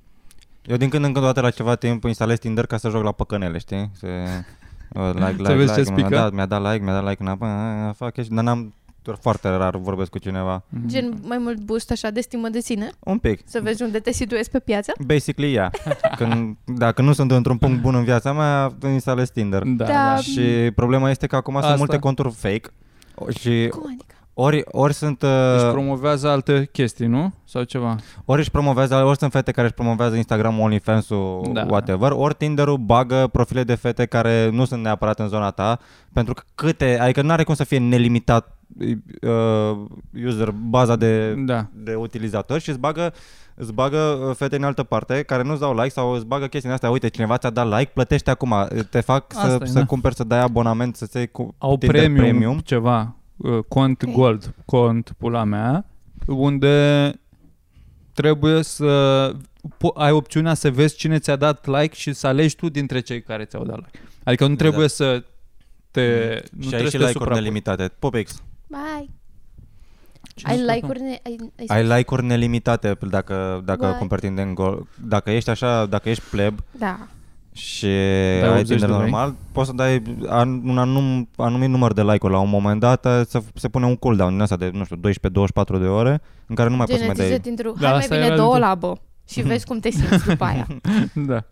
[0.65, 3.03] Eu din când în când, o dată la ceva timp, instalez Tinder ca să joc
[3.03, 3.91] la păcănele, știi?
[3.93, 4.07] Se,
[4.93, 6.15] uh, like, like, vezi ce like, mi-a spică?
[6.21, 9.49] dat, mi-a dat like, mi-a dat like înapoi, a, fac chestii, dar n-am, doar foarte
[9.49, 10.63] rar vorbesc cu cineva.
[10.85, 13.39] Gen mai mult boost așa de stimă de sine, Un pic.
[13.45, 14.93] să vezi unde te situezi pe piață.
[15.05, 15.71] Basically, yeah.
[16.17, 19.63] Când, dacă nu sunt într-un punct bun în viața mea, instalez Tinder.
[19.63, 19.93] Da, Da.
[19.93, 20.15] da.
[20.15, 21.67] Și problema este că acum Asta.
[21.67, 22.69] sunt multe conturi fake
[23.39, 24.15] și Cum adică?
[24.33, 25.21] Ori, ori sunt...
[25.55, 27.33] Își Uh, promovează alte chestii, nu?
[27.45, 27.95] Sau ceva.
[28.25, 31.61] Ori își promovează, ori sunt fete care își promovează Instagram, OnlyFans-ul, Da.
[31.63, 31.65] da.
[31.69, 35.79] whatever, ori Tinder-ul bagă profile de fete care nu sunt neapărat în zona ta,
[36.13, 38.55] pentru că câte, adică nu are cum să fie nelimitat
[39.21, 39.77] uh,
[40.25, 41.65] user, baza de, Da.
[41.73, 43.13] de utilizatori și îți bagă
[43.55, 46.61] îți bagă uh, fete în altă parte care nu-ți dau like sau îți bagă chestii
[46.61, 48.55] din astea, uite, cineva ți-a dat like, plătește acum,
[48.89, 49.85] te fac să, Asta e, să da.
[49.85, 52.57] cumperi, să dai abonament, să-ți iei cu Au Tinder premium, premium.
[52.59, 53.07] ceva, uh,
[53.67, 54.11] cont Ok.
[54.13, 55.85] gold, cont pula mea,
[56.27, 57.13] unde
[58.13, 59.31] trebuie să
[59.65, 63.21] po- ai opțiunea să vezi cine ți-a dat like și să alegi tu dintre cei
[63.21, 63.99] care ți-au dat like.
[64.23, 65.23] Adică nu trebuie să
[65.91, 66.01] te...
[66.51, 67.35] Nu și trebuie ai să și te like-uri suprapui.
[67.35, 67.87] nelimitate.
[67.99, 68.41] Popix.
[68.67, 69.09] Bye.
[70.35, 70.73] Cine Ai spune?
[70.73, 70.99] like-uri?
[71.01, 71.95] Ne- ai, ai Ai spus?
[71.95, 73.97] like-uri nelimitate dacă, dacă What?
[73.97, 74.87] cumperi Tinder în gol.
[75.07, 77.07] Dacă ești așa, dacă ești pleb Da.
[77.53, 77.87] Și
[78.39, 78.97] Dai ai 80 Tinder de like?
[79.01, 82.33] normal, poți să dai an, un anum, anumit număr de like-uri.
[82.33, 84.97] La un moment dat uh, se, se pune un cooldown din asta de, nu știu,
[84.97, 87.39] 12-24 de ore în care nu mai poți să Gen, mai îți zice dai...
[87.39, 90.27] dintr-un, Da, hai mai asta bine era două de- labă și vezi cum te simți
[90.27, 90.67] după aia.
[91.13, 91.43] Da.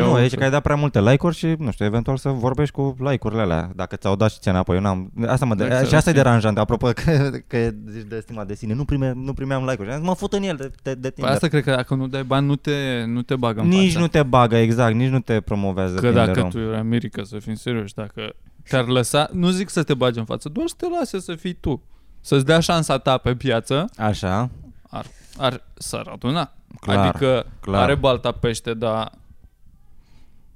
[0.00, 2.74] Nu, Eu- e că ai dat prea multe like-uri și, nu știu, eventual să vorbești
[2.74, 4.76] cu like-urile alea, dacă ți-au dat și ție înapoi.
[4.76, 6.22] Eu n-am, asta mă de, Exact, și asta e știi.
[6.24, 7.56] deranjant, apropo că, că
[7.88, 8.74] zici de stima de sine.
[8.74, 9.88] Nu, prime, nu primeam like-uri.
[9.88, 11.32] Și am zis, Mă fut în el de, de, de Păi Tinder.
[11.32, 13.98] asta cred că dacă nu dai bani, nu te, nu te bagă în nici față.
[13.98, 16.50] nu te bagă, exact, nici nu te promovează Că dacă Tinder-ul.
[16.50, 18.34] tu erai America, să fim serioși, dacă
[18.68, 21.52] te-ar lăsa, nu zic să te bagi în față, doar să te lase să fii
[21.52, 21.82] tu.
[22.20, 24.50] Să-ți dea șansa ta pe piață, Așa,
[24.90, 25.06] ar,
[25.38, 26.52] ar s-ar aduna.
[26.80, 27.82] Clar, adică clar.
[27.82, 29.10] are balta pește, dar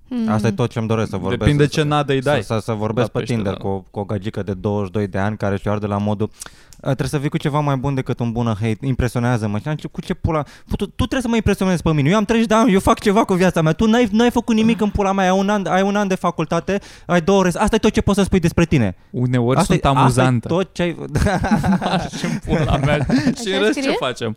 [0.09, 0.29] Hmm.
[0.29, 1.38] Asta e tot ce-mi doresc să vorbesc.
[1.40, 2.42] depinde să, ce nadă îi dai.
[2.42, 3.59] Să, să, să vorbesc Da, pe pește, Tinder da.
[3.59, 6.31] cu, o- cu o gagică de 22 de ani care și de la modul
[6.77, 9.59] "A, Trebuie să vii cu ceva mai bun decât un bună hate, impresionează-mă.
[9.59, 10.42] Și am zis, cu ce pula?
[10.42, 12.09] Tu, tu trebuie să mă impresionezi pe mine.
[12.11, 13.73] Eu am 30 de ani, eu fac ceva cu viața mea.
[13.73, 16.14] Tu n-ai, n-ai făcut nimic în pula mea, ai un, an, ai un an de
[16.14, 17.49] facultate, ai două ore.
[17.59, 18.97] Asta e tot ce poți să spui despre tine.
[19.11, 20.49] Uneori asta sunt e, amuzantă.
[20.49, 20.97] Asta e tot ce ai...
[22.19, 22.97] și în pula mea.
[23.42, 23.97] și în Așa rest ce scrie?
[23.99, 24.37] facem?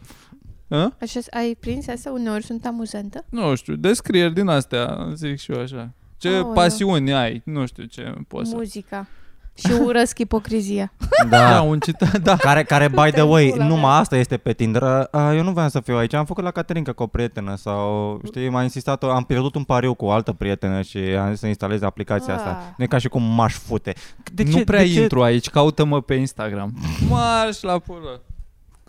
[0.69, 0.91] Hă?
[1.01, 2.11] Așa, ai prins asta?
[2.11, 3.25] Uneori sunt amuzantă.
[3.29, 5.89] Nu știu, descrieri din astea, zic și eu așa.
[6.17, 6.51] Ce Aoleu.
[6.53, 8.55] pasiuni ai, nu știu ce poți să...
[8.55, 9.07] Muzica.
[9.55, 10.91] Și urăsc ipocrizia.
[11.29, 11.61] Da, da.
[11.61, 12.35] un citat, da.
[12.35, 13.89] Care, care, by the Stai, way, pula numai mea.
[13.89, 14.81] asta este pe Tinder.
[14.81, 18.19] Uh, eu nu voiam să fiu aici, am făcut la Caterinca cu o prietenă sau,
[18.25, 21.47] știi, m-a insistat, am pierdut un pariu cu o altă prietenă și am zis să
[21.47, 22.39] instalez aplicația Ah.
[22.39, 22.73] asta.
[22.77, 23.93] Nu e ca și cum m-aș fute.
[24.33, 25.01] De nu ce, prea de ce?
[25.01, 26.73] intru aici, caută-mă pe Instagram.
[27.09, 28.21] Marș la pulă.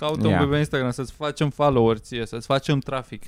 [0.01, 0.47] Caută-mă Ia.
[0.51, 3.25] pe Instagram să-ți facem follower ție, să-ți facem trafic.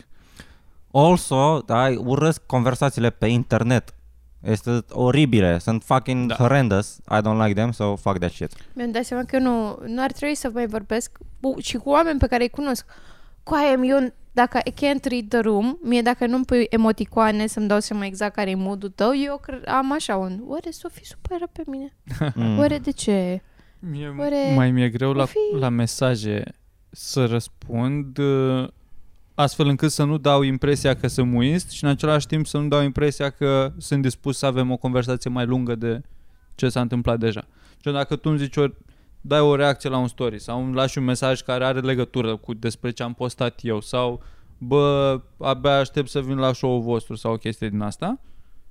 [0.93, 3.95] Also, da, urăsc conversațiile pe internet.
[4.41, 6.35] Este oribile, sunt fucking Da.
[6.35, 6.43] da.
[6.43, 6.97] horrendous.
[7.11, 8.53] I don't like them, so fuck that shit.
[8.75, 11.91] Mi-am dat seama că eu nu, nu ar trebui să mai vorbesc cu, și cu
[11.91, 12.87] oameni pe care îi cunosc.
[13.43, 17.81] Coaie, eu, dacă I can't read the room, mie dacă nu-mi pui emoticoane să-mi dau
[17.81, 21.63] seama exact care e modul tău, eu cre- am așa un, oare Sofie supără pe
[21.67, 21.97] mine?
[22.35, 22.59] Mm.
[22.61, 23.43] Oare de ce?
[23.79, 26.43] Mie, Oare mai mi-e greu la, o fi- la mesaje
[26.93, 28.69] să răspund uh,
[29.35, 32.69] astfel încât să nu dau impresia că sunt muist și în același timp să nu
[32.69, 36.01] dau impresia că sunt dispus să avem o conversație mai lungă de
[36.55, 37.45] ce s-a întâmplat deja.
[37.83, 38.65] Gen, dacă tu îmi zici o,
[39.21, 42.55] dai o reacție la un story sau îmi lași un mesaj care are legătură cu
[42.55, 44.23] despre ce am postat eu sau
[44.59, 48.21] bă, abia aștept să vin la show-ul vostru sau o chestie din asta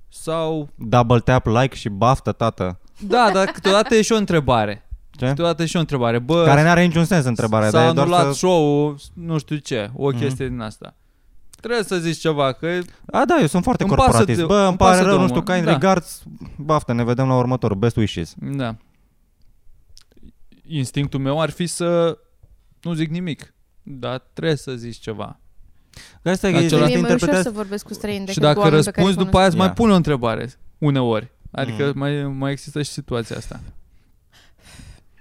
[0.08, 2.80] sau Double tap, like și baftă, tată.
[3.06, 4.86] da, dar câteodată e și o întrebare.
[5.18, 5.26] Ce?
[5.26, 6.18] Câteodată e și o întrebare.
[6.18, 8.26] Bă, Care n-are niciun sens întrebarea, S-a dar e doar anulat să...
[8.28, 8.36] Mhm.
[8.36, 10.94] show-ul, nu știu ce, o chestie din asta.
[11.60, 14.38] Trebuie să zici ceva, că A, da, eu sunt foarte Îmi pasă corporatist.
[14.40, 15.36] de- Bă, îmi îmi pare pasă de rău, nu omul.
[15.36, 15.72] știu, kind Da.
[15.72, 16.22] regards,
[16.56, 17.76] baftă, ne vedem la următorul.
[17.76, 18.34] Best wishes.
[18.38, 18.76] da.
[20.66, 22.18] Instinctul meu ar fi să
[22.82, 25.40] nu zic nimic, dar trebuie să zici ceva.
[26.22, 27.42] Asta e, Acela- este Mie e mai ușor interpretat...
[27.42, 29.46] să vorbesc cu străini decât și cu dacă oameni pe care răspunzi îi după aia
[29.46, 29.72] îți mai Ia.
[29.72, 31.30] pune o întrebare, uneori.
[31.50, 31.98] Adică Mm.
[31.98, 33.60] mai, mai există și situația asta.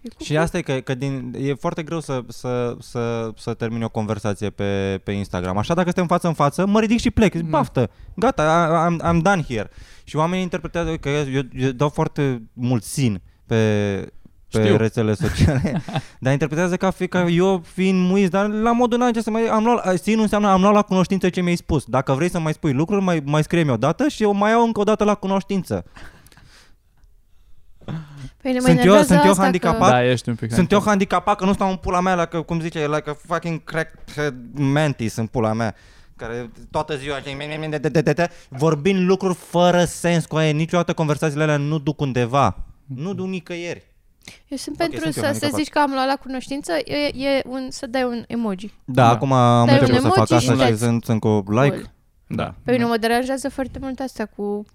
[0.10, 0.22] Cunosc.
[0.32, 3.90] Și asta e că, că din, e foarte greu să, să, să, să termini o
[3.90, 5.58] conversație pe, pe Instagram.
[5.58, 7.34] Așa dacă suntem față în față, mă ridic și plec.
[7.34, 7.50] Zic, Da.
[7.50, 9.70] Baftă, gata, I- I'm, I'm done here.
[10.04, 13.56] Și oamenii interpretează că eu, eu, eu dau foarte mult sin pe,
[14.52, 14.78] pe Știu.
[14.78, 15.82] rețele sociale,
[16.20, 19.48] dar interpretează ca, fi, ca eu fiind muist, dar la modul n ce să mai...
[19.48, 21.84] Am luat, sin înseamnă am luat la cunoștință ce mi-ai spus.
[21.86, 24.64] Dacă vrei să mai spui lucruri, mai, mai scrie-mi o dată și eu mai iau
[24.64, 25.86] încă o dată la cunoștință.
[28.42, 29.80] Păi ne mai Sunt eu- enervează sunt eu asta handicapat?
[29.90, 29.96] Că...
[29.96, 30.52] Da, ești un pic.
[30.54, 33.64] Sunt eu handicapat că nu stau în pula mea, like, cum zice, like a fucking
[33.64, 35.76] crackhead mantis în pula mea
[36.16, 39.84] care toată ziua așa, me- me- me- de- de- de- de- de- vorbind lucruri fără
[39.84, 42.58] sens cu aia, niciodată conversațiile alea nu duc undeva.
[42.86, 43.84] Nu duc nicăieri.
[44.48, 45.60] Eu sunt Ok, pentru sunt eu să, să handicapat.
[45.60, 48.74] zici că am luat la cunoștință, e, e un, să dai un emoji.
[48.86, 49.10] Da, Da.
[49.10, 50.82] acum am Dai un început să emoji fac și asta și dați.
[50.82, 51.70] sunt, sunt cu like.
[51.70, 51.92] Cool.
[52.28, 52.54] Da.
[52.64, 54.66] Pe mine mă deranjează foarte mult asta cu...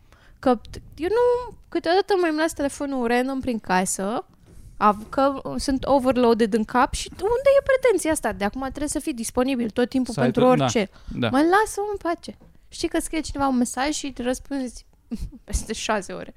[0.46, 0.60] Că
[0.96, 1.56] eu nu...
[1.68, 4.26] Câteodată mai îmi las telefonul random prin casă,
[4.76, 8.32] av- că sunt overloaded în cap și unde e pretenția asta?
[8.32, 10.64] De acum trebuie să fii disponibil tot timpul Să ai pentru tot- da.
[10.64, 10.90] orice.
[11.18, 11.28] Da.
[11.28, 12.36] Mă lasă-mă în pace.
[12.68, 14.86] Știi că scrie cineva un mesaj și îți răspunzi
[15.44, 16.34] peste șase ore.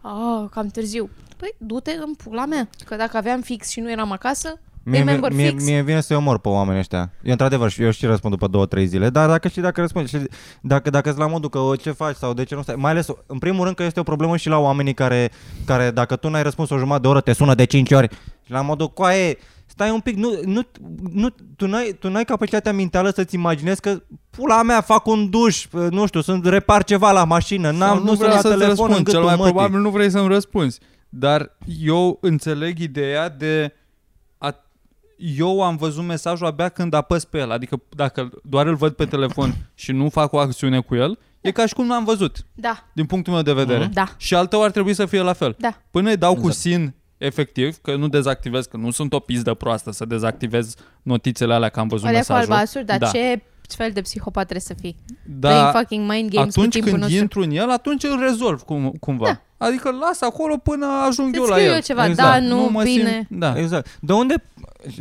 [0.00, 1.10] Ah, cam târziu.
[1.36, 2.68] Păi, du-te în pula mea.
[2.84, 5.64] Că dacă aveam fix și nu eram acasă, Mie, remember mie, fix.
[5.64, 7.12] mie vine să-i omor pe oamenii ăștia.
[7.22, 10.08] Eu într-adevăr, și eu și răspund după două, trei zile, dar dacă și dacă răspund,
[10.08, 10.18] și
[10.60, 13.06] dacă, dacă la modul că o, ce faci sau de ce nu stai, mai ales,
[13.26, 15.30] în primul rând că este o problemă și la oamenii care,
[15.64, 18.08] care dacă tu n-ai răspuns o jumătate de oră, te sună de 5 ori.
[18.44, 20.62] Și la modul, coaie, stai un pic, nu, nu,
[21.12, 25.66] nu, tu, n-ai, tu n-ai capacitatea mentală să-ți imaginezi că pula mea fac un duș,
[25.90, 28.90] nu știu, sunt repar ceva la mașină, Sau n-am, nu, sunt vreau la să-ți telefon
[28.90, 29.08] în răspund.
[29.08, 29.52] Cel gâtul mai mătii.
[29.52, 30.78] probabil nu vrei să-mi răspunzi.
[31.08, 33.72] Dar eu înțeleg ideea de...
[35.18, 37.50] A, eu am văzut mesajul abia când apăs pe el.
[37.50, 41.50] Adică dacă doar îl văd pe telefon și nu fac o acțiune cu el, e
[41.50, 43.86] ca și cum n-am văzut, Da, din punctul meu de vedere.
[43.92, 45.56] da, Și al tău ar trebui să fie la fel.
[45.58, 45.82] da.
[45.90, 46.56] Până îi dau cu Exact.
[46.56, 51.68] sin efectiv, că nu dezactivez, că nu sunt o pizdă proastă să dezactivez notițele alea
[51.68, 52.52] că am văzut Alea cu mesajul.
[52.52, 53.06] albastru, dar da.
[53.08, 54.96] ce fel de psihopat trebuie să fii?
[55.24, 57.20] Da, Playing fucking mind games cu atunci timpul când nostru.
[57.20, 59.24] intru în el, atunci îl rezolv cum, cumva.
[59.26, 59.66] Da.
[59.66, 61.74] Adică îl las acolo până ajung Să-ți eu la scriu el.
[61.74, 62.30] eu ceva, exact.
[62.30, 63.26] da, nu, mă bine.
[63.28, 63.54] Simt, da.
[63.58, 63.98] Exact.
[64.00, 64.34] De unde,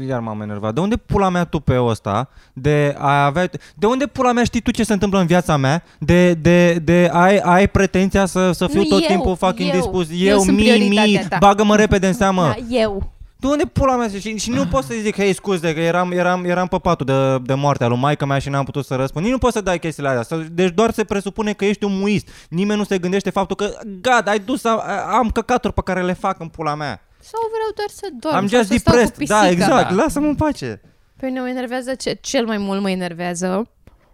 [0.07, 4.05] iar m-am enervat, de unde pula mea tu pe ăsta, de a avea, de unde
[4.05, 7.67] pula mea știi tu ce se întâmplă în viața mea, de, de, de ai, ai
[7.69, 9.79] pretenția să, să fiu Nu, tot eu, timpul fucking eu.
[9.79, 11.37] dispus, Eu eu, sunt mi, mi, prioritatea ta.
[11.39, 12.41] bagă-mă repede în seamă.
[12.41, 13.11] Da, eu.
[13.41, 16.45] De unde pula mea și, și nu poți să zic, hei, scuze, că eram, eram,
[16.45, 19.23] eram pe patul de, de moartea lui maica mea și n-am putut să răspund.
[19.23, 20.37] Nici nu poți să dai chestiile astea.
[20.51, 22.27] Deci doar se presupune că ești un muist.
[22.49, 26.13] Nimeni nu se gândește faptul că, gata, ai dus, am, am căcaturi pe care le
[26.13, 27.01] fac în pula mea.
[27.19, 29.17] Sau vreau doar să dorm Am sau just să stau cu depressed.
[29.17, 29.39] pisica.
[29.41, 29.89] Da, exact.
[29.89, 29.95] Da.
[29.95, 30.81] Lasă-mă în pace.
[31.17, 33.69] Pe mine mă enervează ce cel mai mult mă enervează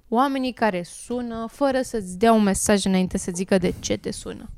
[0.09, 4.49] oamenii care sună fără să-ți dea un mesaj înainte să zică de ce te sună.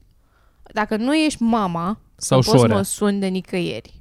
[0.73, 2.75] Dacă nu ești mama, Sau să poți șorea.
[2.75, 3.98] mă sun de nicăieri.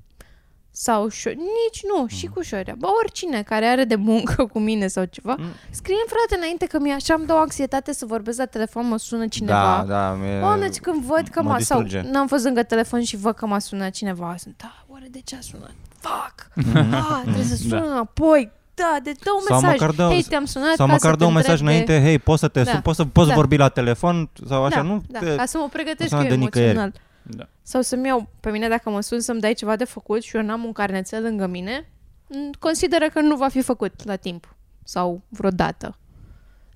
[0.80, 2.74] Sau șo- nici nu, și cu șorea.
[2.78, 5.44] Bă, oricine care are de muncă cu mine sau ceva, Mm.
[5.70, 9.26] scrie frate înainte că mi așa îmi dau anxietate să vorbesc la telefon, mă sună
[9.26, 9.84] cineva.
[9.88, 10.12] Da, da.
[10.22, 12.08] Mie, Oameni, deci când văd că mă m-a, sau distruge.
[12.10, 15.36] n-am fost lângă telefon și văd că m-a sunat cineva, sunt, da, oare de ce
[15.36, 15.72] a sunat?
[16.00, 16.48] Fuck!
[16.94, 18.50] ah, trebuie să sun înapoi.
[18.74, 19.78] Da, de dă un Sau mesaj.
[19.80, 21.72] măcar dă- Hei, te-am sunat sau ca măcar să dă te un mesaj întreb de-
[21.84, 22.70] înainte, hei, poți să te Da.
[22.70, 23.34] sun, poți să poți Da.
[23.34, 25.02] vorbi la telefon sau așa, da, nu?
[25.08, 26.92] Da, Te- ca să mă pregătesc sună eu de nicăieri.
[27.28, 27.48] Emoțional.
[27.52, 27.58] Da.
[27.62, 30.42] Sau să-mi iau, pe mine dacă mă sun să-mi dai ceva de făcut și eu
[30.42, 31.88] n-am un carnețel lângă mine,
[32.28, 35.98] m, consideră că nu va fi făcut la timp sau vreodată.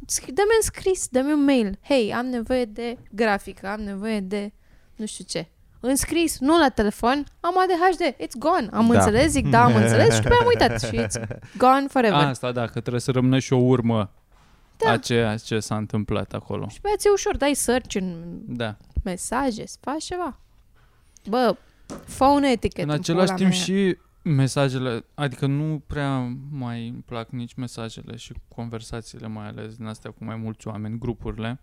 [0.07, 1.79] Scri- Dă-mi un scris, dă-mi un mail.
[1.83, 4.53] Hei, am nevoie de grafică, am nevoie de
[4.97, 5.47] nu știu ce.
[5.81, 8.69] Înscris, nu la telefon, am ADHD, it's gone.
[8.73, 8.95] Am Da.
[8.99, 12.19] înțeles, zic da, am înțeles și după aia am uitat și it's gone forever.
[12.19, 14.11] Asta da, că trebuie să rămână și o urmă
[14.77, 14.91] Da.
[14.91, 16.69] a ceea ce s-a întâmplat acolo.
[16.69, 18.15] Și pe aia ți-e ușor, dai search în
[18.47, 18.77] Da.
[19.03, 20.41] Mesaje, să faci ceva.
[21.29, 21.57] Bă,
[22.17, 22.83] phone etiquette.
[22.83, 23.59] În în același pula timp mea.
[23.59, 29.87] și mesajele, adică nu prea mai îmi plac nici mesajele și conversațiile mai ales din
[29.87, 31.61] astea cu mai mulți oameni, grupurile.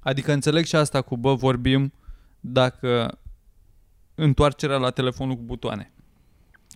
[0.00, 1.92] Adică înțeleg și asta cu, bă, vorbim
[2.40, 3.18] dacă
[4.14, 5.92] întoarcerea la telefonul cu butoane.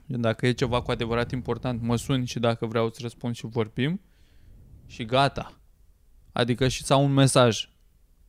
[0.06, 4.00] Dacă e ceva cu adevărat important, mă suni și dacă vreau îți răspund și vorbim
[4.86, 5.60] și gata.
[6.32, 7.68] Adică și sau un mesaj.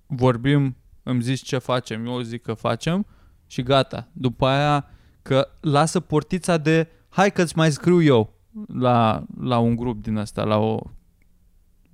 [0.06, 3.06] Vorbim, îmi zici ce facem, eu zic că facem
[3.48, 4.08] și gata.
[4.12, 4.86] După aia
[5.22, 8.34] că lasă portița de hai că-ți mai scriu eu
[8.74, 10.80] la, la un grup din asta, la o,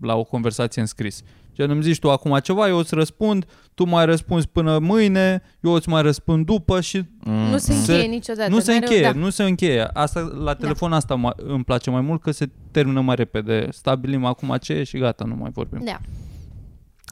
[0.01, 1.21] la o conversație în scris.
[1.53, 5.71] Gen îmi zici tu acum ceva, eu îți răspund, tu mai răspunzi până mâine, eu
[5.71, 7.79] îți mai răspund după și Mm, Nu se mm.
[7.79, 8.49] încheie Se- niciodată.
[8.49, 9.19] nu se mereu, încheie, da.
[9.19, 9.83] nu se încheie.
[9.83, 13.67] Asta la telefon asta mă, îmi place mai mult că se termină mai repede.
[13.71, 15.81] Stabilim acum ce e și gata, nu mai vorbim.
[15.85, 15.99] Da.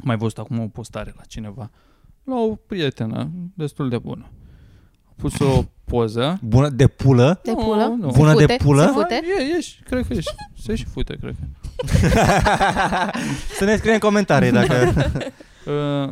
[0.03, 1.71] Mai văzut acum o postare la cineva,
[2.25, 4.25] la o prietenă destul de bună.
[5.05, 6.39] A pus o poză.
[6.41, 7.39] Bună de pulă?
[7.43, 7.95] De Nu, pulă?
[7.99, 8.11] nu.
[8.11, 8.55] Se Bună de fute?
[8.63, 8.81] pulă?
[8.85, 9.13] Se fute?
[9.13, 10.31] A, E, ești, cred că ești.
[10.63, 11.45] Se și fute, cred că.
[13.57, 14.75] Să ne scrie în comentarii dacă...
[15.65, 16.11] Uh,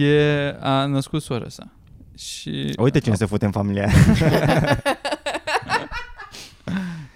[0.00, 1.72] e, a născut sora sa.
[2.16, 3.92] Și, Uite cine se fute în familia aia.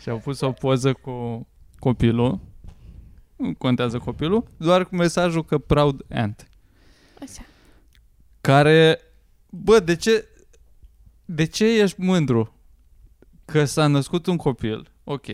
[0.03, 1.47] și a pus o poză cu
[1.79, 2.41] copilul.
[3.37, 6.47] Nu contează copilul, doar cu mesajul că proud aunt.
[7.21, 7.43] Așa.
[8.41, 9.01] Care,
[9.51, 10.29] bă, de ce,
[11.25, 12.55] de ce ești mândru
[13.45, 14.91] că s-a născut un copil?
[15.05, 15.27] Ok,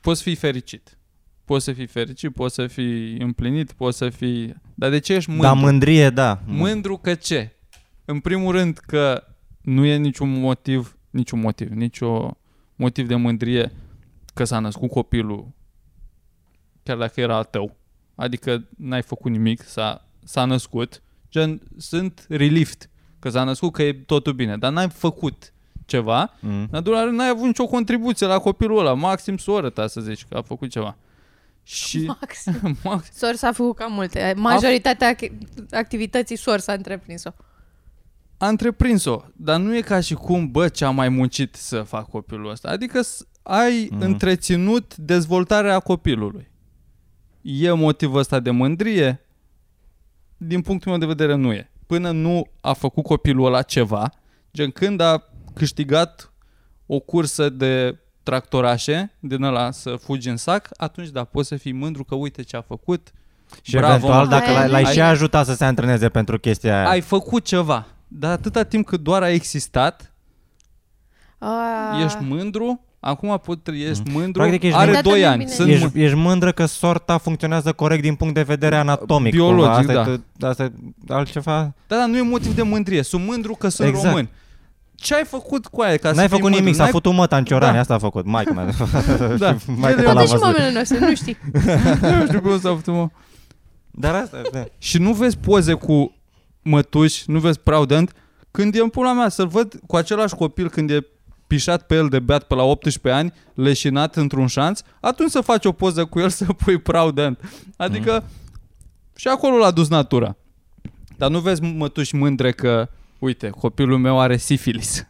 [0.00, 0.98] poți fi fericit.
[1.44, 4.54] Poți să fii fericit, poți să fii împlinit, poți să fii...
[4.74, 5.46] Dar de ce ești mândru?
[5.46, 6.40] Da, mândrie, da.
[6.46, 7.56] Mândru că ce?
[8.04, 9.24] În primul rând că
[9.60, 12.36] nu e niciun motiv, niciun motiv, nicio
[12.76, 13.72] motiv de mândrie
[14.34, 15.52] că s-a născut copilul
[16.84, 17.76] chiar dacă era al tău.
[18.14, 21.02] Adică n-ai făcut nimic, s-a, s-a născut.
[21.34, 25.52] Gen, sunt relieved că s-a născut, că e totul bine, dar n-ai făcut
[25.86, 26.32] ceva.
[26.40, 26.50] Mm.
[26.60, 30.00] În al doilea rând, n-ai avut nicio contribuție la copilul ăla, maxim soră ta să
[30.00, 30.96] zici că a făcut ceva.
[31.62, 32.76] Și Maxim.
[32.84, 34.34] max, Sor s-a făcut cam multe.
[34.36, 35.32] Majoritatea ac-
[35.70, 37.30] activității Sor s-a întreprins-o.
[38.36, 42.08] a întreprins-o, dar nu e ca și cum, bă, ce am mai muncit să fac
[42.08, 42.68] copilul ăsta.
[42.68, 44.00] Adică s- ai Mhm.
[44.00, 46.50] întreținut dezvoltarea copilului.
[47.42, 49.18] E motivul ăsta de mândrie?
[50.36, 51.70] Din punctul meu de vedere nu e.
[51.86, 54.10] Până nu a făcut copilul ăla ceva,
[54.52, 56.32] gen când a câștigat
[56.86, 61.72] o cursă de tractorașe din ăla să fugi în sac, atunci da, poți să fii
[61.72, 63.12] mândru că uite ce a făcut.
[63.62, 64.30] Și Bravo, eventual mă.
[64.30, 64.92] dacă Aia l-ai, nu l-ai e.
[64.92, 66.88] și ajutat să se antreneze pentru chestia aia.
[66.88, 67.86] Ai făcut ceva.
[68.08, 70.12] Dar atâta timp cât doar a existat,
[71.38, 72.80] A, Ești mândru?
[73.06, 74.32] Acum pot ești mândru?
[74.42, 75.10] Practic ești Are mândru.
[75.10, 75.38] 2 Dar ani.
[75.38, 75.50] bine.
[75.50, 79.32] Sunt Ești, mâ- ești mândră că sorta funcționează corect din punct de vedere anatomic.
[79.32, 79.92] Biologic, cumva.
[79.92, 80.12] asta da.
[80.12, 80.70] E, tot- asta e
[81.08, 81.74] altceva.
[81.86, 83.02] Da, dar nu e motiv de mândrie.
[83.02, 84.06] Sunt mândru că sunt Exact.
[84.06, 84.28] român.
[84.94, 86.60] Ce ai făcut cu aia ca să N-ai fii făcut mândru?
[86.60, 87.80] nimic, s-a N-ai- făcut măta în ciorani, Da.
[87.80, 88.24] asta a făcut.
[88.26, 88.64] Maica mea.
[89.38, 89.54] Da.
[89.58, 90.40] Și maica El ta e- l-a Poate și văzut.
[90.40, 91.36] mamele noastre, nu știi.
[92.18, 93.08] Nu știu cum s-a făcut, mă.
[93.90, 94.64] Dar asta, da.
[94.78, 96.14] Și nu vezi poze cu
[96.62, 98.12] mătuși, nu vezi proudent,
[98.50, 101.06] când e în pula mea să-l văd cu același copil când e
[101.46, 105.64] pișat pe el de beat pe la 18 ani, leșinat într-un șanț, atunci să faci
[105.64, 107.40] o poză cu el să pui proudent.
[107.76, 108.24] Adică
[109.16, 110.36] și acolo l-a dus natura.
[111.16, 112.88] Dar nu vezi mătuși mândre că,
[113.18, 115.06] uite, copilul meu are sifilis.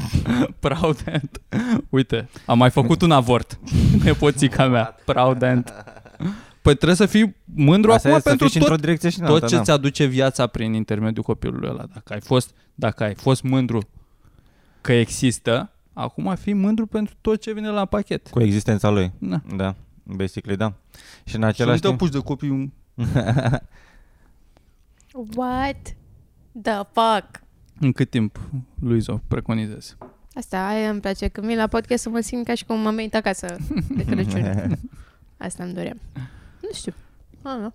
[0.60, 1.40] proudent.
[1.88, 3.58] Uite, am mai făcut un avort.
[4.04, 4.96] Nepoțica mea.
[5.04, 5.72] Proudent.
[6.62, 9.10] Păi trebuie să fii mândru Asta acum e să pentru fii și tot într-o direcție
[9.10, 9.62] și în tot alta, ce da.
[9.62, 11.84] ți aduce viața prin intermediul copilului ăla.
[11.94, 13.88] Dacă ai fost, dacă ai fost mândru
[14.82, 18.28] că există, acum fii mândru pentru tot ce vine la pachet.
[18.28, 19.12] Cu existența lui.
[19.18, 19.40] Da.
[19.56, 20.72] Da, basically, da.
[21.24, 22.00] Și în Și nu același te timp...
[22.00, 22.72] apuci de copii
[25.36, 25.94] What
[26.62, 27.40] the fuck?
[27.80, 28.40] în cât timp,
[28.80, 29.96] Luizo, preconizezi.
[30.34, 31.28] Asta, aia îmi place.
[31.28, 33.56] Când vin la podcast să mă simt ca și cum am venit acasă
[33.96, 34.78] de Crăciun.
[35.36, 36.00] Asta îmi doream.
[36.60, 36.92] Nu știu.
[37.42, 37.72] Ah, nu.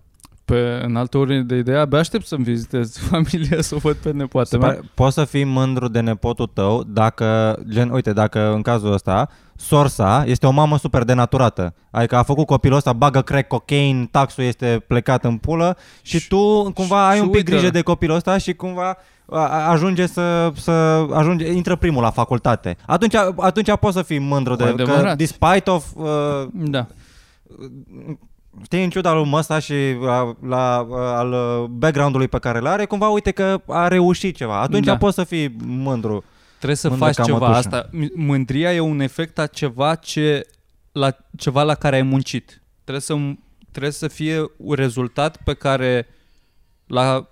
[0.48, 4.10] Pe în altă ordine de idee, abia aștept să-mi vizitez familia, să o văd pe
[4.12, 4.66] nepoată Se mea.
[4.68, 9.28] pare, poți să fii mândru de nepotul tău dacă, gen, uite, dacă în cazul ăsta,
[9.56, 11.74] sorsa este o mamă super denaturată.
[11.90, 16.28] Adică a făcut copilul ăsta, bagă crack, cocaine, taxul este plecat în pulă și Și-
[16.28, 17.54] tu cumva ai și un pic uite-l.
[17.54, 18.96] grijă de copilul ăsta și cumva
[19.30, 20.70] a- a- ajunge să, să
[21.12, 22.76] ajunge, intră primul la facultate.
[22.86, 25.16] Atunci, atunci poți să fii mândru de că Adevărat.
[25.16, 26.06] despite of uh,
[26.52, 26.86] Da.
[28.64, 32.84] Știi, în ciuda lui ăsta și la, la, al uh, background-ului pe care îl are,
[32.84, 34.60] cumva uite că a reușit ceva.
[34.60, 34.96] Atunci Da.
[34.96, 36.24] poți să fii mândru.
[36.56, 37.38] Trebuie să Mândră faci ca ceva.
[37.38, 37.58] mătușă.
[37.58, 40.46] Asta, m- mândria e un efect a ceva ce
[40.92, 42.62] la ceva la care ai muncit.
[42.82, 43.16] Trebuie să
[43.70, 46.06] trebuie să fie un rezultat pe care
[46.86, 47.30] la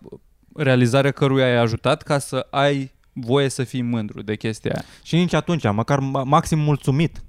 [0.55, 4.85] realizarea căruia ai ajutat ca să ai voie să fii mândru de chestia aia.
[5.03, 7.23] Și nici atunci, măcar ma- maxim mulțumit.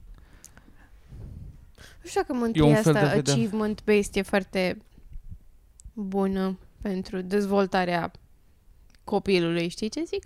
[2.07, 3.31] Nu știu dacă E un mântuirea fel de asta vedere.
[3.37, 4.77] achievement-based e foarte
[5.93, 8.11] bună pentru dezvoltarea
[9.03, 10.23] copilului, știi ce zic?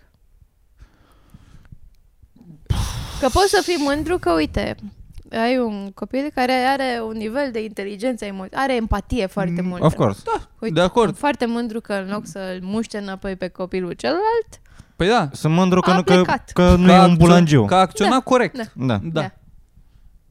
[3.20, 4.76] Că poți să fii mândru că, uite,
[5.32, 9.82] ai un copil care are un nivel de inteligență emo- are empatie foarte mult.
[9.82, 10.22] Of course.
[10.60, 11.06] Uite, De acord.
[11.06, 14.60] sunt foarte mândru că în loc să-l muște înapoi pe copilul celălalt,
[14.96, 16.50] Păi da, Sunt mândru că, A nu, că, plecat.
[16.54, 17.66] că nu că e a un acțio- bulangiu.
[17.66, 18.56] Că a acționat Da, corect.
[18.56, 18.64] da.
[18.86, 19.00] Da.
[19.04, 19.22] Da.
[19.22, 19.32] Da.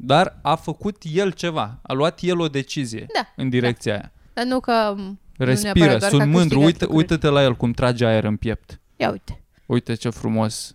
[0.02, 1.78] Dar a făcut el ceva.
[1.82, 4.12] A luat el o decizie Da, în direcția aia.
[4.32, 4.94] dar nu că...
[4.96, 6.40] m, nu Respiră, neapărat doar că sunt a mândru.
[6.58, 6.98] câștigat Uite, lucruri.
[7.02, 8.80] uite-te la el cum trage aer în piept.
[8.96, 9.42] Ia uite.
[9.66, 10.74] Uite ce frumos.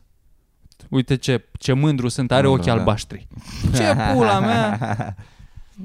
[0.89, 2.79] Uite ce, ce mândru sunt, are Mândru, ochii da.
[2.79, 3.27] albaștri.
[3.75, 5.15] Ce pula mea!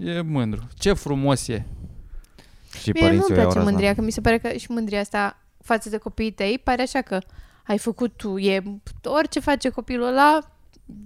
[0.05, 0.69] E mândru.
[0.79, 1.65] Ce frumos e.
[2.83, 3.63] Și Mie nu-mi părinții o iau place razna.
[3.71, 7.01] mândria, că mi se pare că și mândria asta față de copiii tăi pare așa
[7.01, 7.19] că
[7.67, 8.63] ai făcut tu, e
[9.05, 10.39] orice face copilul ăla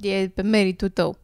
[0.00, 1.18] e pe meritul tău.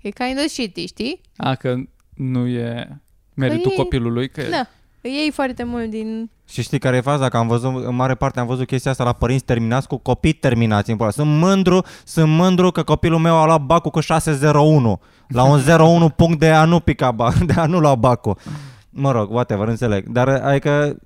[0.00, 1.20] E kind of shitty, știi?
[1.36, 1.74] A, că
[2.14, 3.00] nu e
[3.34, 4.66] meritul e- copilului, că Da.
[5.00, 6.30] Îi iei foarte mult din...
[6.48, 7.28] Și știi care e faza?
[7.28, 10.32] Că am văzut, în mare parte am văzut chestia asta la părinți terminați cu copii
[10.32, 10.90] terminați.
[10.90, 11.10] în pula.
[11.10, 15.00] Sunt mândru, sunt mândru că copilul meu a luat bacul cu 601.
[15.28, 18.38] La un 01 punct de a nu pica ba, de a nu lua bacul.
[18.90, 20.08] Mă rog, whatever, înțeleg.
[20.08, 20.96] Dar adică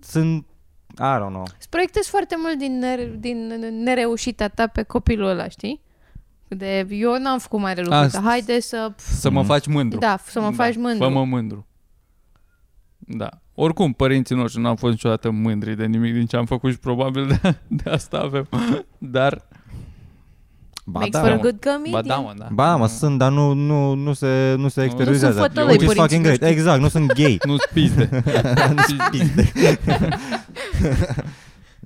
[0.00, 0.46] sunt,
[0.92, 1.46] I don't know.
[1.58, 3.46] Îți proiectezi foarte mult din, nere- din
[3.84, 5.80] nereușita ta pe copilul ăla, știi?
[6.48, 8.92] De, eu n-am făcut mare lucru, Asta- dar haide să...
[8.96, 9.98] să mă faci mândru.
[9.98, 11.04] Da, să mă faci mândru.
[11.08, 11.66] Fă-mă mândru.
[12.98, 13.28] Da.
[13.54, 16.78] Oricum, părinții noștri nu au fost niciodată mândri de nimic din ce am făcut și
[16.78, 18.48] probabil de, de asta avem.
[18.98, 19.46] Dar,
[20.90, 21.40] Ba Makes da, for a mă.
[21.40, 21.90] good comedian.
[21.92, 22.48] ba da, mă, da.
[22.52, 25.40] Ba, mă, sunt, dar nu, nu, nu se, nu se exteriorizează.
[25.40, 26.40] fătălăi, Which is părinții fucking great.
[26.40, 26.58] noștri.
[26.58, 27.38] Exact, nu sunt gay.
[27.48, 28.08] Nu-ți pizde.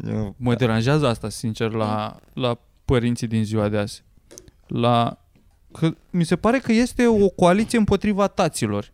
[0.08, 4.04] Eu- Mă deranjează asta, sincer, la, la părinții din ziua de azi.
[4.72, 5.18] La...
[5.72, 8.92] Că mi se pare că este o coaliție împotriva taților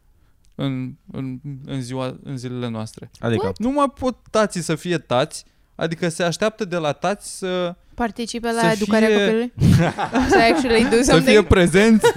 [0.55, 3.11] în, în, în, ziua, în zilele noastre.
[3.19, 7.75] Adică, Nu mai pot tații să fie tați, adică se așteaptă de la tați să,
[7.95, 9.53] Participe la Să educarea fie- copilului?
[10.31, 11.23] să actually do să something?
[11.29, 12.07] fie prezenți.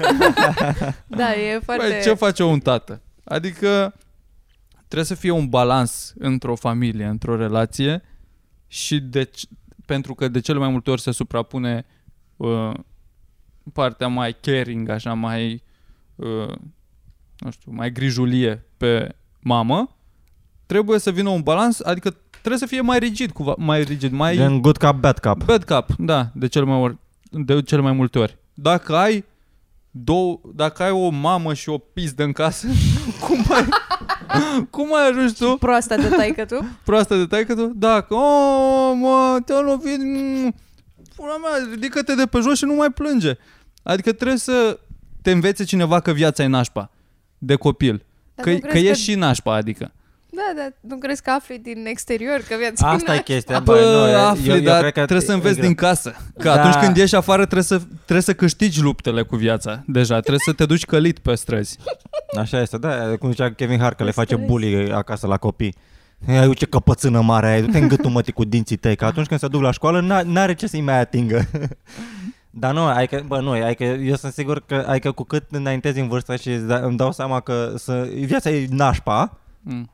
[1.08, 1.88] Da, e foarte...
[1.88, 3.02] Băi, ce face un tată?
[3.24, 3.94] Adică
[4.78, 8.02] trebuie să fie un balans într-o familie, într-o relație
[8.68, 9.30] și de,
[9.86, 11.86] pentru că de cele mai multe ori se suprapune
[12.38, 12.72] uh,
[13.74, 15.64] partea mai caring, așa, mai
[16.16, 16.56] uh,
[17.38, 19.96] nu știu, mai grijulie pe mamă,
[20.66, 24.36] trebuie să vină un balans, adică trebuie să fie mai rigid, cuva, mai rigid, mai
[24.36, 25.44] gen good cup, bad cup.
[25.44, 26.98] Bad cap, da, de cele mai, ori,
[27.30, 28.38] de cele mai multe ori.
[28.54, 29.26] Dacă ai
[29.92, 32.68] două, dacă ai o mamă și o pizdă în casă,
[33.26, 33.68] cum ai,
[34.70, 36.66] cum ai ajuns tu, Proasta de taică tu?
[36.86, 37.72] proasta de taică tu?
[37.76, 40.56] Dacă, oh, mă, te-a lovit, mm,
[41.22, 43.34] pula mea, ridică-te de pe jos și nu mai plânge.
[43.84, 44.80] Adică trebuie să
[45.22, 46.92] te învețe cineva că viața e nașpa
[47.38, 48.06] de copil.
[48.36, 49.92] Dar Că, nu că crezi e și nașpa, adică.
[50.34, 53.24] Da, da, nu crezi că afli din exterior că viața Asta e nașpa?
[53.24, 53.60] chestia.
[53.60, 55.74] Bă, Bă, nu, eu- afli, eu, eu dar cred că trebuie să înveți e din
[55.76, 56.16] casă.
[56.38, 56.54] Că Da.
[56.54, 59.84] atunci când ieși afară trebuie să, trebuie să câștigi luptele cu viața.
[59.88, 61.78] Deja, trebuie să te duci călit pe străzi.
[62.38, 64.52] Așa este, da, cum zicea Kevin Hart că le face Înțeles.
[64.52, 65.76] bully acasă la copii.
[66.28, 69.28] Ai uite ce căpățână mare ai, du-te în gâtul mătii cu dinții tăi, că atunci
[69.28, 71.42] când se duc la școală n- n-are ce să-i mai atingă.
[72.50, 76.08] Dar nu, adică, bă, nu, adică eu sunt sigur că, adică cu cât înaintezi în
[76.08, 79.90] vârstă și îți da- îmi dau seama că să, viața e nașpa, Mm.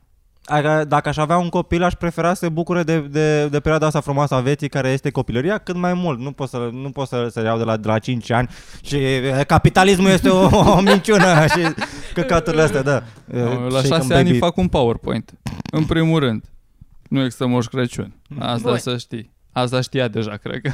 [0.49, 3.85] Adică dacă aș avea un copil, aș prefera să se bucure de, de, de perioada
[3.85, 6.19] asta frumoasă a vieții, care este copilăria, cât mai mult.
[6.19, 8.49] Nu pot să, nu pot să, să iau de la, de la 5 ani
[8.81, 10.45] și e, capitalismul este o,
[10.75, 11.73] o minciună și
[12.13, 13.03] căcaturile astea, da.
[13.33, 14.37] E, La shake șase and ani baby.
[14.37, 15.33] fac un PowerPoint.
[15.71, 16.43] În primul rând.
[17.09, 18.13] Nu există Moș Crăciun.
[18.39, 18.77] Asta Bun.
[18.77, 19.31] să știi.
[19.51, 20.71] Asta știa deja, cred că.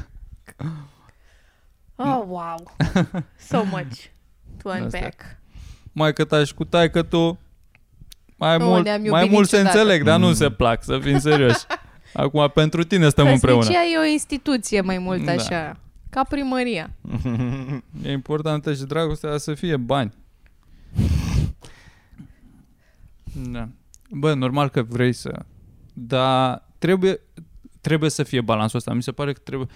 [1.95, 2.76] Oh, wow.
[3.49, 4.05] So much
[4.63, 5.21] to unpack.
[5.91, 7.39] Mai că tași cu taică tu,
[8.47, 9.79] mai Nu, mult, ne-am iubit mai mult se niciodată.
[9.79, 10.33] înțeleg, dar nu Mm.
[10.33, 11.59] se plac, să fim serioși.
[12.13, 13.59] Acum, pentru tine stăm împreună.
[13.59, 15.31] Căsnicia e o instituție mai mult Da.
[15.31, 15.77] așa.
[16.09, 16.89] Ca primăria.
[18.05, 20.13] E importantă și dragostea să fie bani.
[23.51, 23.67] Da.
[24.09, 25.45] Bă, normal că vrei să...
[25.93, 27.19] Dar trebuie,
[27.81, 28.93] trebuie să fie balansul ăsta.
[28.93, 29.67] Mi se pare că trebuie...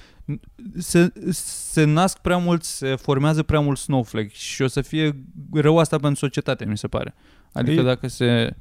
[0.78, 5.78] Se, se nasc prea mult, se formează prea mult snowflake și o să fie rău
[5.78, 7.16] asta pentru societate, mi se pare.
[7.58, 8.56] Adică E- dacă se...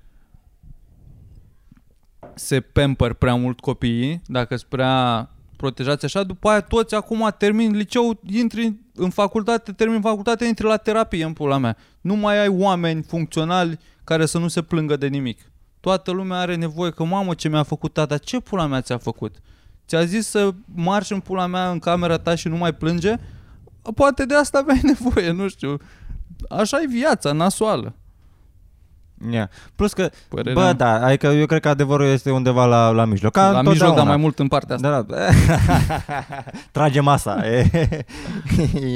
[2.34, 7.76] se pamper prea mult copiii, dacă sunt prea protejați așa, după aia toți acum termin
[7.76, 11.76] liceu, intri în facultate, termin facultate, intri la terapie în pula mea.
[12.00, 15.40] Nu mai ai oameni funcționali care să nu se plângă de nimic.
[15.80, 19.36] Toată lumea are nevoie că, mamă, ce mi-a făcut tata, ce pula mea ți-a făcut?
[19.86, 23.14] Ți-a zis să marși în pula mea în camera ta și nu mai plânge?
[23.94, 25.76] Poate de asta aveai nevoie, nu știu.
[26.48, 27.94] Așa e viața, nasoală.
[29.30, 29.48] Yeah.
[29.76, 30.72] Plus că, Părerea bă, mea.
[30.72, 33.32] da, adică eu cred că adevărul este undeva la, la mijloc.
[33.32, 33.96] Ca la mijloc, întotdeauna.
[33.98, 34.88] dar mai mult în partea asta.
[34.90, 35.26] Da, da.
[36.72, 37.46] Trage masa.
[37.46, 37.70] E,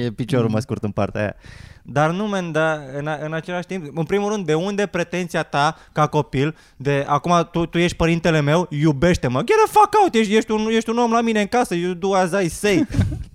[0.05, 1.35] e piciorul mai scurt în partea aia.
[1.83, 5.43] Dar nu, men, dar în, a- în același timp, în primul rând, de unde pretenția
[5.43, 9.39] ta ca copil de acum tu, tu ești părintele meu, iubește-mă.
[9.39, 11.93] Get the fuck out, ești, ești, un, ești un om la mine în casă, you
[11.93, 12.87] do as I say.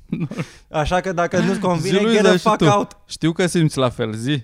[0.81, 2.65] Așa că dacă nu-ți convine, Zi, get Luiza, the și fuck tu.
[2.65, 2.97] out.
[3.05, 4.43] Știu că simți la fel, zi.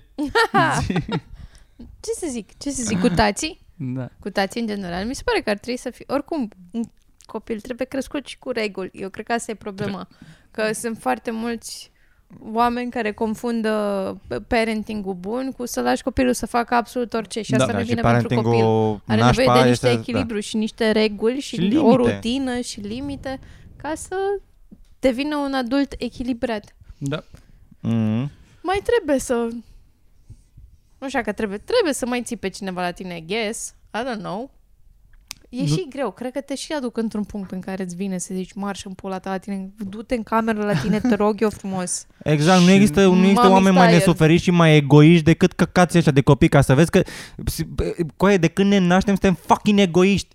[2.02, 2.58] Ce să zic?
[2.58, 3.00] Ce să zic?
[3.00, 3.60] Cu tații?
[3.76, 4.08] Da.
[4.20, 5.06] Cu tații în general.
[5.06, 6.04] Mi se pare că ar trebui să fie...
[6.08, 6.82] Oricum, un
[7.26, 8.90] copil trebuie crescut și cu reguli.
[8.92, 10.08] Eu cred că asta e problema.
[10.50, 11.90] Că sunt foarte mulți
[12.52, 13.70] oameni care confundă
[14.46, 17.42] parenting-ul bun cu să lași copilul să facă absolut orice.
[17.42, 17.56] Și Da.
[17.56, 18.42] asta Da, nu și vine pentru copil.
[18.42, 21.96] parenting-ul Are nevoie nașpa de niște este- echilibru și niște reguli și, Și o limite.
[22.14, 23.38] rutină și limite
[23.76, 24.16] ca să
[24.98, 26.74] devină un adult echilibrat.
[26.98, 27.16] Da.
[27.16, 27.22] Da.
[27.88, 28.30] Mm.
[28.62, 29.48] Mai trebuie să...
[31.02, 33.74] Nu știu că trebuie, trebuie să mai ții pe cineva la tine, I guess.
[33.94, 34.50] I don't know.
[35.48, 36.10] E Nu- și greu.
[36.10, 38.92] Cred că te și aduc într-un punct în care îți vine să zici marș în
[38.92, 42.06] pula ta la tine, du-te în cameră la tine, te rog eu frumos.
[42.22, 43.98] Exact, nu Și există, nu există mommy oameni mai tired.
[44.00, 47.02] nesuferiți și mai egoiști decât căcații ăștia de copii, ca să vezi că,
[48.16, 50.28] coaie, de când ne naștem, suntem fucking egoiști.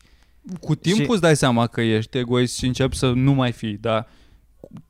[0.62, 3.78] Cu timpul Și- îți dai seama că ești egoist și începi să nu mai fii,
[3.82, 4.08] dar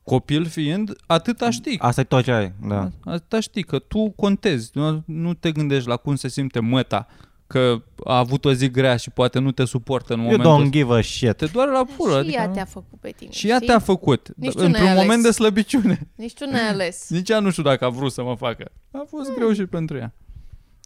[0.02, 1.78] copil fiind, atâta știi.
[1.78, 2.90] Asta e tot ce ai, da.
[3.04, 7.06] Atâta știi că tu contezi, nu, nu te gândești la cum se simte măta,
[7.46, 10.64] că a avut o zi grea și poate nu te suportă în You momentul don't
[10.64, 10.70] ăsta.
[10.78, 11.32] give a shit.
[11.36, 12.22] Te doare la pulă.
[12.22, 13.30] și ea adică- te-a făcut pe tine.
[13.30, 13.66] și ea știi?
[13.66, 15.02] te-a făcut, Nici tu într-un n-ai ales.
[15.02, 16.08] moment de slăbiciune.
[16.14, 17.06] Nici tu n-ai ales.
[17.10, 18.70] Nici ea nu știu dacă a vrut să mă facă.
[18.90, 20.14] A fost greu și pentru ea.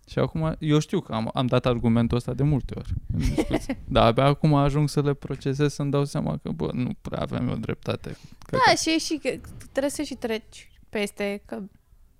[0.08, 3.78] Și acum, eu știu că am, am dat argumentul ăsta de multe ori în discuții.
[3.88, 7.48] Dar abia acum ajung să le procesez să-mi dau seama că, bă, nu prea aveam
[7.48, 8.16] eu dreptate.
[8.46, 9.28] Că Da, și e și că
[9.70, 11.62] trebuie să și treci peste că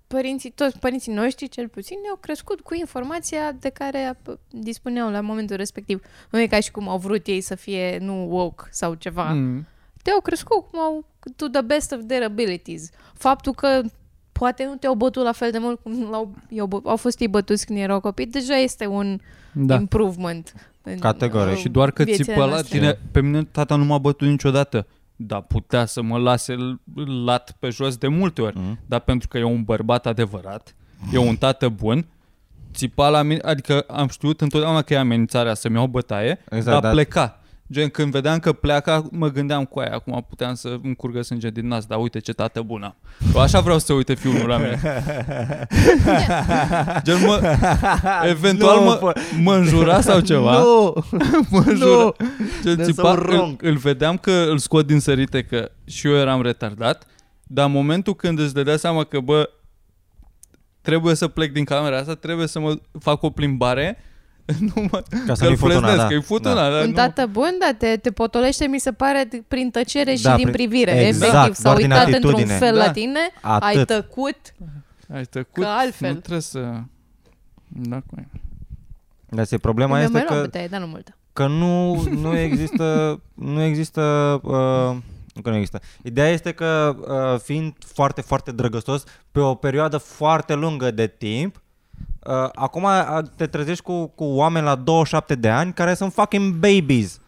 [0.07, 5.21] părinții, toți părinții noștri, cel puțin, ne-au crescut cu informația de care p- dispuneau la
[5.21, 6.01] momentul respectiv.
[6.29, 9.33] Nu e ca și cum au vrut ei să fie, nu woke sau ceva.
[9.33, 9.39] Mm.
[9.39, 9.65] Mm,
[10.01, 11.05] Te-au crescut cum au,
[11.35, 12.89] to the best of their abilities.
[13.13, 13.81] Faptul că
[14.43, 17.27] poate nu te-au bătut la fel de mult cum l-au, i-au, bă- au fost ei
[17.27, 19.19] bătuți când erau copii, deja este un
[19.51, 19.75] da.
[19.75, 20.53] improvement.
[20.81, 21.53] În, Categoric.
[21.53, 22.77] uh, Și doar că viețile țipă la noastre.
[22.79, 24.87] tine, pe mine tata nu m-a bătut niciodată.
[25.15, 26.79] Dar putea să mă lase l-
[27.25, 28.57] lat pe jos de multe ori.
[28.57, 28.79] Mm.
[28.85, 30.75] Dar pentru că e un bărbat adevărat,
[31.13, 32.05] e un tată bun,
[32.73, 36.81] țipa la mine, adică am știut întotdeauna că e amenințarea să-mi iau bătaie, Exact, dar
[36.81, 36.89] da.
[36.89, 37.39] pleca.
[37.73, 41.49] Gen, când vedeam că pleacă, mă gândeam cu aia, acum puteam să îmi curgă sânge
[41.49, 42.85] din nas, dar uite ce tată bună.
[42.85, 42.95] am.
[43.35, 44.79] Eu așa vreau să uite fiul la mine.
[47.03, 47.57] Gen, mă,
[48.29, 49.13] eventual Nu, mă, bă.
[49.41, 50.57] mă înjura sau ceva.
[50.59, 50.93] Nu!
[51.51, 52.11] mă înjura.
[52.63, 53.63] Gen, That's țipa, so îl, wrong.
[53.63, 57.05] îl vedeam că îl scot din sărite că și eu eram retardat,
[57.43, 59.49] dar în momentul când îți dădea seama că, bă,
[60.81, 63.97] trebuie să plec din camera asta, trebuie să mă fac o plimbare,
[64.75, 66.07] nu mă, Ca să că nu-i îl fut una, frăznesc, da.
[66.07, 66.51] că-i fut Da.
[66.51, 66.93] una, dar Un nu.
[66.93, 70.49] tată bun, da, te, te potolește, mi se pare, d- prin tăcere și Da, din
[70.49, 70.91] prin- privire.
[71.07, 72.57] exact, efectiv, s-a doar din uitat într-un atitudine.
[72.57, 72.85] fel Da.
[72.85, 73.87] la tine, ai Atât.
[73.87, 74.37] tăcut.
[75.13, 76.13] Ai tăcut, Că altfel.
[76.13, 76.59] nu trebuie să...
[77.67, 78.27] Da, cu aia.
[79.29, 81.15] Dar se problema Eu este mai luam că, bătaie, dar nu multă.
[81.33, 84.01] că nu, nu există, nu există,
[84.43, 84.95] uh,
[85.33, 85.79] nu că nu există.
[86.03, 86.95] Ideea este că
[87.33, 91.61] uh, fiind foarte, foarte drăgăstos pe o perioadă foarte lungă de timp,
[92.25, 96.53] uh, acum uh, te trezești cu, cu oameni la 27 de ani care sunt fucking
[96.53, 97.19] babies.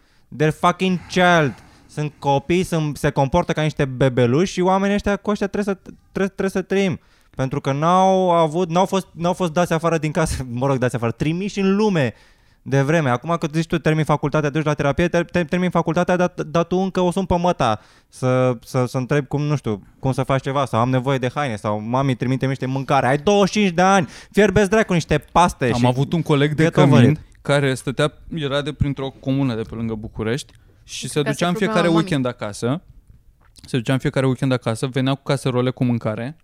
[0.42, 1.54] They're fucking child.
[1.86, 5.80] Sunt copii, sunt, se comportă ca niște bebeluși și oamenii ăștia cu ăștia trebuie să,
[6.12, 7.00] trebuie, trebuie să trăim.
[7.36, 10.94] Pentru că n-au avut, n-au fost, n-au fost dați afară din casă, mă rog, dați
[10.94, 12.14] afară, trimiși în lume
[12.68, 13.10] de vreme.
[13.10, 16.32] Acum că zici tu termin facultatea, te duci la terapie, ter, ter, termin facultatea, dar,
[16.46, 20.12] dar tu încă o sun pe măta să, să, să întreb cum, nu știu, cum
[20.12, 23.06] să faci ceva sau am nevoie de haine sau mami trimite niște mâncare.
[23.06, 25.86] Ai 25 de ani, fierbeți dracu niște paste Am și...
[25.86, 27.20] avut un coleg de get over cămin it.
[27.42, 30.52] care stătea, era de printr-o comună de pe lângă București
[30.84, 32.02] și se Ca ducea să în problema fiecare mamei.
[32.02, 32.82] weekend acasă.
[33.66, 36.36] Se ducea în fiecare weekend acasă, venea cu caserole cu mâncare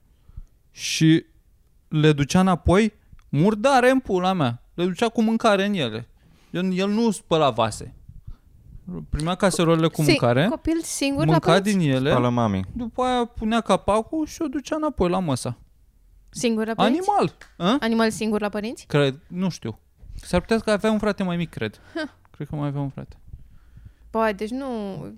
[0.70, 1.24] și
[1.88, 2.92] le ducea înapoi
[3.28, 4.62] murdare în pula mea.
[4.74, 6.06] Le ducea cu mâncare în ele.
[6.52, 7.94] El, el nu spăla vase.
[9.10, 11.76] Primea caserolele cu Si- mâncare, Copil singur la mânca părinți?
[11.78, 12.64] din ele, Spală mami.
[12.76, 15.58] după aia punea capacul și o ducea înapoi la măsa.
[16.30, 17.08] Singur la părinți?
[17.10, 17.36] Animal!
[17.56, 17.76] A?
[17.80, 18.86] Animal singur la părinți?
[18.86, 19.78] Cred, nu știu.
[20.14, 21.80] S-ar putea că avea un frate mai mic, cred.
[22.30, 23.16] Cred că mai avea un frate.
[24.12, 24.66] Bă, deci nu,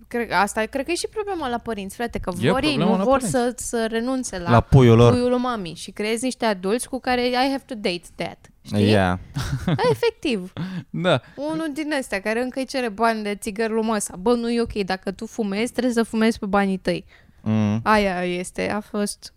[0.08, 2.90] cred, asta cred că e și problema la părinți, frate, că E vor ei, problema
[2.90, 3.30] nu la vor părinți.
[3.32, 5.12] să, să renunțe la, La puiul lor.
[5.12, 8.38] puiul lui mami și creezi niște adulți cu care I have to date that.
[8.62, 8.88] Știi?
[8.90, 9.18] Yeah.
[9.66, 10.52] Da, efectiv.
[10.90, 11.20] Da.
[11.36, 14.16] Unul din ăstea care încă îi cere bani de țigări lui măsa.
[14.16, 17.04] Bă, nu e ok, dacă tu fumezi, trebuie să fumezi pe banii tăi.
[17.42, 17.80] Mm.
[17.82, 19.34] Aia este, a fost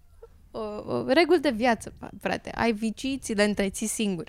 [0.51, 2.51] uh, uh, reguli de viață, frate.
[2.55, 4.27] Ai vicii, ți le întreții singur.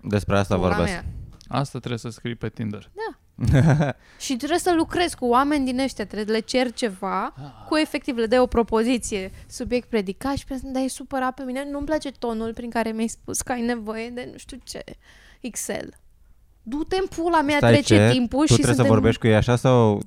[0.00, 0.92] Despre asta Pula vorbesc.
[0.92, 1.04] mea.
[1.48, 2.90] Asta trebuie să scrii pe Tinder.
[4.24, 7.34] Și trebuie să lucrezi cu oameni din ăștia, trebuie să le ceri ceva,
[7.68, 11.68] cu efectiv le dai o propoziție, subiect predicat și pentru dar e supărat pe mine,
[11.70, 14.84] nu-mi place tonul prin care mi-ai spus că ai nevoie de nu știu ce,
[15.40, 15.94] Excel.
[16.62, 18.10] Du-te în pula mea, Stai trece ce?
[18.10, 18.92] timpul tu și trebuie să suntem...
[18.92, 20.00] vorbești cu ei așa sau...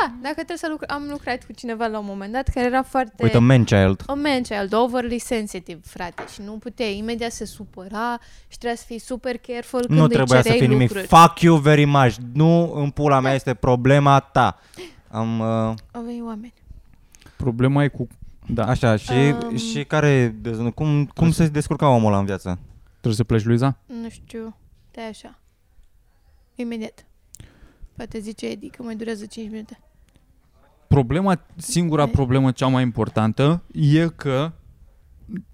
[0.00, 0.84] Da, dacă trebuie să lucr...
[0.88, 3.22] am lucrat cu cineva la un moment dat care era foarte...
[3.22, 4.02] Uite, man child.
[4.06, 8.18] A man child, overly sensitive, frate, și nu puteai, imediat se supăra
[8.48, 10.88] și trebuia să fii super careful când Nu îi trebuia să cereai fie nimic.
[10.88, 11.06] lucruri.
[11.20, 12.14] Fuck you very much.
[12.32, 14.58] Nu în pula mea este problema ta.
[15.08, 15.38] Am...
[15.40, 16.54] Uh, Avei oameni.
[17.36, 18.08] Problema e cu...
[18.46, 18.64] Da.
[18.66, 19.56] așa, și, Um.
[19.56, 20.34] și care...
[20.74, 22.58] Cum, cum se descurca omul ăla în viață?
[22.90, 23.76] Trebuie să pleci, Luiza?
[23.86, 24.56] Nu știu,
[24.90, 25.38] de așa.
[26.54, 27.04] Imediat.
[27.96, 29.78] Poate zice Edi că mai durează 5 minute.
[30.88, 34.52] Problema, singura problemă cea mai importantă e că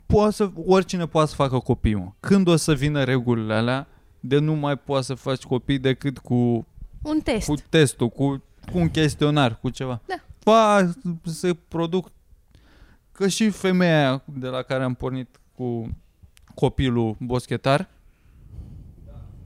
[0.07, 2.13] poate să, oricine poate să facă copii, mă.
[2.21, 3.87] Când o să vină regulile alea
[4.21, 6.67] de nu mai poți să faci copii decât cu,
[7.03, 7.47] Un test.
[7.47, 10.01] cu testul, cu, cu un chestionar, cu ceva.
[10.07, 10.15] Da.
[10.43, 10.91] Va,
[11.25, 12.11] se produc
[13.13, 15.97] că și femeia aia de la care am pornit cu
[16.55, 17.89] copilul boschetar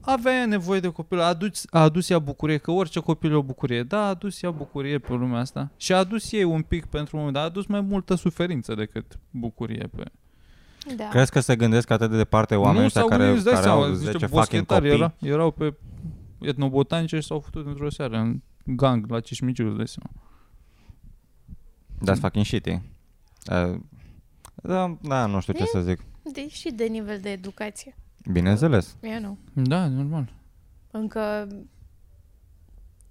[0.05, 3.41] avea nevoie de copil, a adus, a adus ea bucurie, că orice copil e o
[3.41, 3.83] bucurie.
[3.83, 7.17] Da, a adus ea bucurie pe lumea asta și a adus ei un pic pentru
[7.17, 10.03] un moment, dar a adus mai multă suferință decât bucurie pe...
[10.95, 11.07] Da.
[11.07, 13.61] Crezi că se gândesc atât de departe oamenii nu ăștia s-au care, gândit, îți dai
[13.61, 15.03] care seama, au zice, 10 fucking boschetari copii?
[15.03, 15.73] era, erau pe
[16.39, 20.09] etnobotanice și s-au făcut într-o seară în gang la Cismiciu, îți dai seama.
[22.05, 22.71] That's fucking shitty.
[22.71, 23.79] Uh,
[24.55, 25.65] da, da, nu știu ce E?
[25.65, 25.99] să zic.
[26.33, 27.95] De, și de nivel de educație.
[28.31, 28.97] Bineînțeles.
[29.01, 29.37] Eu nu.
[29.53, 30.33] Da, normal.
[30.91, 31.47] Încă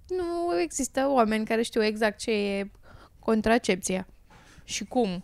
[0.07, 2.71] nu există oameni care știu exact ce e
[3.19, 4.07] contracepția
[4.63, 5.23] și cum.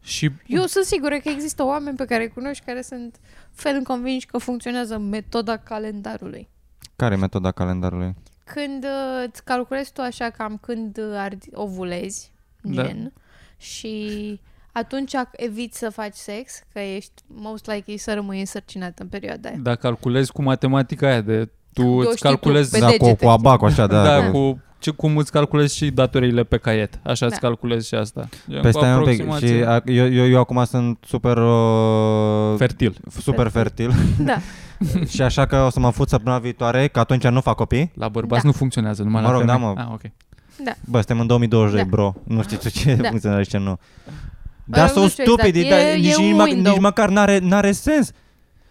[0.00, 3.20] Și Eu sunt sigură că există oameni pe care îi cunoști care sunt
[3.50, 6.48] fel convinși că funcționează metoda calendarului.
[6.96, 8.14] Care e metoda calendarului?
[8.44, 12.82] Când uh, îți calculezi tu așa cam când uh, ardi, ovulezi, Da.
[12.82, 13.12] gen,
[13.56, 14.40] și
[14.72, 19.58] atunci eviți să faci sex, că ești most likely să rămâi însărcinat în perioada aia.
[19.62, 22.92] dacă calculezi cu matematica aia de tu Eu îți știi tu, calculezi pe Da, cu,
[22.98, 23.24] degete.
[23.24, 24.02] cu abacul așa, da.
[24.04, 26.98] da, cu- cu ce, cum îți calculezi și datoriile pe caiet.
[27.02, 27.46] Așa îți Da.
[27.46, 28.28] calculezi și asta.
[28.50, 29.66] Gen, Păi cu stai un pic, și aproximație.
[29.66, 32.96] a, eu, eu, eu acum sunt super uh, fertil.
[33.20, 33.92] super fertil
[34.24, 34.36] Da.
[35.08, 37.92] și așa că o să mă fut săptămâna viitoare, că atunci nu fac copii.
[37.94, 38.48] La bărbați Da.
[38.48, 39.72] nu funcționează, numai Mă la rog, da, femei.
[39.74, 39.80] mă.
[39.80, 40.00] Ah, ok.
[40.84, 41.88] Bă, suntem în 2022, Da.
[41.90, 42.14] bro.
[42.24, 43.08] Nu știu tu ce Da.
[43.08, 43.78] funcționează și ce nu.
[44.70, 45.82] Dar nu sunt știu stupidi, exact.
[45.82, 46.72] dar E- nici, e nici, un mă- window.
[46.72, 48.10] nici măcar n-are, n-are sens.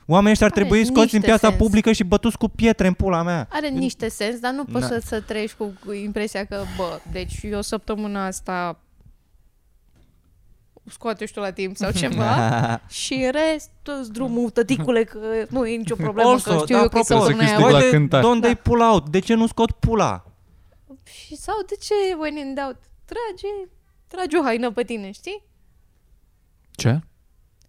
[0.06, 1.62] Oamenii ăștia ar Are trebui scoți în niște piața sens.
[1.62, 3.48] publică și bătuți cu pietre în pula mea.
[3.52, 4.88] Are niște sens, dar nu poți Na.
[4.88, 8.80] să, să trăiești cu, cu impresia că, bă, deci eu săptămâna asta
[10.90, 12.36] scoate și tu la timp sau ceva
[13.04, 13.70] și în rest
[14.02, 15.20] îți drumul, tăticule, că
[15.50, 17.56] nu e nicio problemă, Also, că știu da, eu că e apropo, săptămâna să aia.
[17.58, 18.22] câștig la Uite, cântat.
[18.24, 18.46] Don't Da.
[18.48, 19.10] they pull out?
[19.10, 20.26] De ce nu scot pula?
[21.26, 22.78] Și sau de ce when in doubt?
[23.06, 23.54] Trage,
[24.08, 25.44] trage o haină pe tine, știi?
[26.78, 27.00] Ce?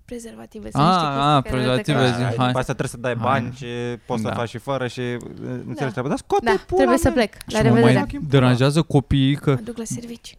[0.05, 2.49] Prezervative, să Ah, niște chestii ah, care prezervative, arată zi, că- După hai.
[2.53, 3.23] asta trebuie să dai Hai.
[3.23, 3.67] bani și
[4.07, 4.35] poți să Da.
[4.35, 5.89] faci și fără și uh, înțelegi Da.
[5.91, 6.09] treaba.
[6.09, 7.15] Dar scoate Da, pula trebuie să mea.
[7.15, 7.35] plec.
[7.47, 8.21] La Și mă mai revedere.
[8.29, 10.39] deranjează copiii că Mă duc la servici.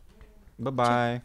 [0.56, 1.24] Bye bye.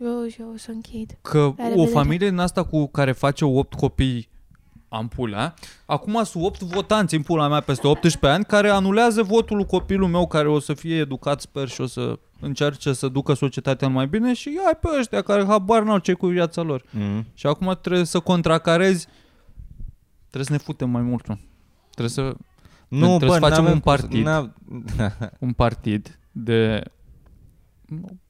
[0.00, 1.18] Eu, eu o să închid.
[1.22, 1.90] că La o revedere.
[1.90, 4.28] familie din asta cu care face 8 copii
[4.92, 5.54] am pula,
[5.86, 10.08] acum sunt 8 votanți în pula mea peste 18 ani care anulează votul lui copilul
[10.08, 13.92] meu care o să fie educat, sper, și o să încerce să ducă societatea în
[13.92, 16.82] mai bine și ia pe ăștia care habar n-au ce cu viața lor.
[16.90, 17.26] Mm.
[17.34, 19.06] Și acum trebuie să contracarezi,
[20.20, 21.26] trebuie să ne futem mai mult.
[21.26, 21.36] mă.
[21.90, 22.34] Trebuie să
[22.88, 24.24] Nu, Trebuie bă, să facem n-avem un cum să- partid.
[24.24, 24.52] n-a-
[25.46, 26.82] un partid de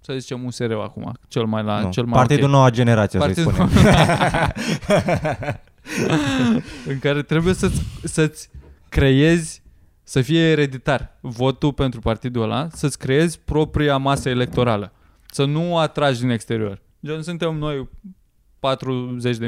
[0.00, 1.90] să zicem USR acum, cel mai la nu.
[1.90, 2.50] cel mai Partidul ok.
[2.50, 3.70] noua generație, să-i Partidul spunem.
[6.92, 8.48] în care trebuie să-ți, să-ți
[8.88, 9.62] creezi
[10.02, 14.92] să fie ereditar votul pentru partidul ăla, să-ți creezi propria masă electorală.
[15.30, 16.82] Să nu atragi din exterior.
[17.06, 17.88] Gen, suntem noi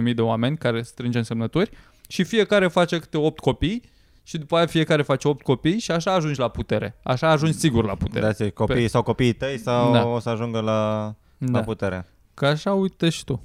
[0.08, 1.70] 40.000 de oameni care strângem semnături
[2.08, 3.82] și fiecare face câte 8 copii
[4.22, 6.98] și după aia fiecare face 8 copii și așa ajungi la putere.
[7.02, 8.32] Așa ajungi sigur la putere.
[8.38, 10.06] Da, copiii sau copiii tăi sau Da.
[10.06, 11.60] o să ajungă la, la Da.
[11.60, 12.06] putere.
[12.34, 13.44] Că așa uite și tu.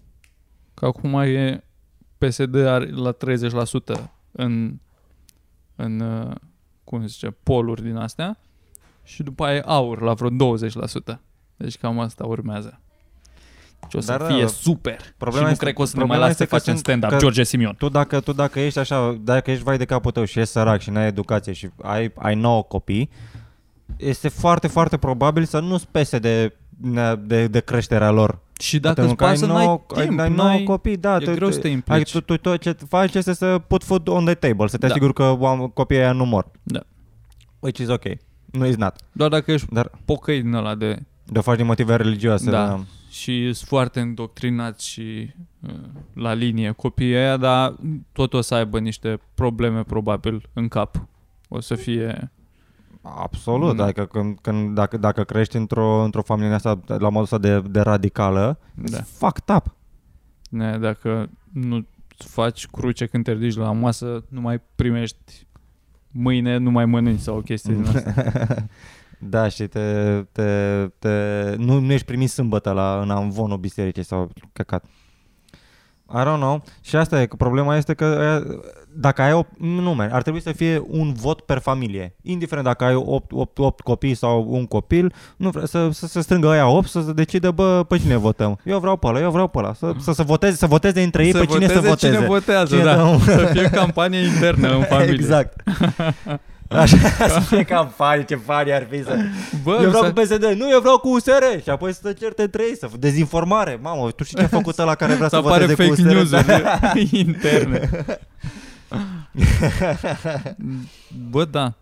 [0.73, 1.63] Că acum e
[2.26, 3.15] PSD are la
[3.97, 4.74] 30% în,
[5.76, 6.36] în uh,
[6.84, 8.38] cum se zice, poluri din astea
[9.03, 11.17] și după aia e aur la vreo 20%.
[11.57, 12.80] Deci cam asta urmează.
[13.89, 14.97] Și o să Dar, fie uh, super.
[15.17, 16.59] problema și nu este- cred că o să ne mai problema lase să este că
[16.61, 17.09] facem sunt- stand-up.
[17.09, 17.76] că- George Simion.
[17.76, 20.80] Tu dacă, tu dacă ești așa, dacă ești vai de capul tău și ești sărac
[20.82, 23.09] și n-ai educație și ai, ai 9 copii,
[23.97, 26.55] este foarte, foarte probabil să nu-ți pese de,
[27.20, 28.39] de, de creșterea lor.
[28.60, 30.20] Și dacă Pentru îți că ai pasă, nouă- n-ai timp.
[30.20, 30.64] ai, ai 9 n-ai...
[30.64, 31.16] copii, da.
[31.16, 32.12] e greu să te Ai, implici.
[32.12, 34.91] tu, tu, tot ce faci este să put food on the table, să te Da.
[34.93, 36.51] asiguri că oam- copiii aia nu mor.
[36.64, 36.80] Da.
[37.60, 38.03] Which is ok.
[38.45, 38.95] Nu is not.
[39.12, 40.99] Doar dacă ești Dar pocăit din ăla de...
[41.26, 42.49] de o faci din motive religioase.
[42.49, 42.80] Da.
[43.10, 45.34] Și sunt foarte îndoctrinați și
[45.68, 45.74] uh,
[46.14, 47.76] la linie copiii aia, dar
[48.12, 51.07] tot o să aibă niște probleme probabil în cap.
[51.47, 52.32] O să fie...
[53.18, 53.84] Absolut, Da.
[53.84, 57.80] adică când, când, dacă, dacă crești într-o, într-o familie asta la modul ăsta de, de
[57.80, 58.97] radicală, Da.
[58.97, 59.76] it's fucked up.
[60.49, 61.86] Ne, dacă nu
[62.18, 65.47] faci cruce când te ridici la masă, nu mai primești
[66.12, 68.14] mâine, nu mai mănânci sau chestii din asta.
[69.20, 71.10] da, și te, te, te,
[71.57, 74.86] nu, nu ești primit sâmbătă la, în amvonul bisericii sau căcat.
[76.16, 76.64] I don't know.
[76.82, 78.60] Și asta e, că problema este că aia-
[78.95, 82.16] dacă ai 8, nu, man, ar trebui să fie un vot per familie.
[82.22, 86.22] Indiferent dacă ai 8, 8, 8 copii sau un copil, nu vre, să, să se
[86.22, 88.60] strângă aia 8 să se decide, bă, pe cine votăm.
[88.64, 89.74] Eu vreau pe ăla, eu vreau pe ăla.
[89.74, 92.14] Să, să, să, voteze, să voteze între ei pe cine să voteze.
[92.16, 92.95] Cine votează, Cine da.
[92.95, 95.14] dă un- Să fie campanie internă în familie.
[95.14, 95.62] Exact.
[96.70, 96.97] Așa,
[97.34, 99.17] să fie campanie, ce fani ar fi să...
[99.63, 102.13] Bă, eu vreau să- cu PSD, nu, eu vreau cu USR Și apoi să se
[102.13, 105.36] certe între ei, să dezinformare Mamă, tu știi ce a făcut ăla care vrea să
[105.41, 106.13] să, apare voteze cu fake USR?
[106.13, 107.89] news-uri interne.
[111.30, 111.74] Bă, da.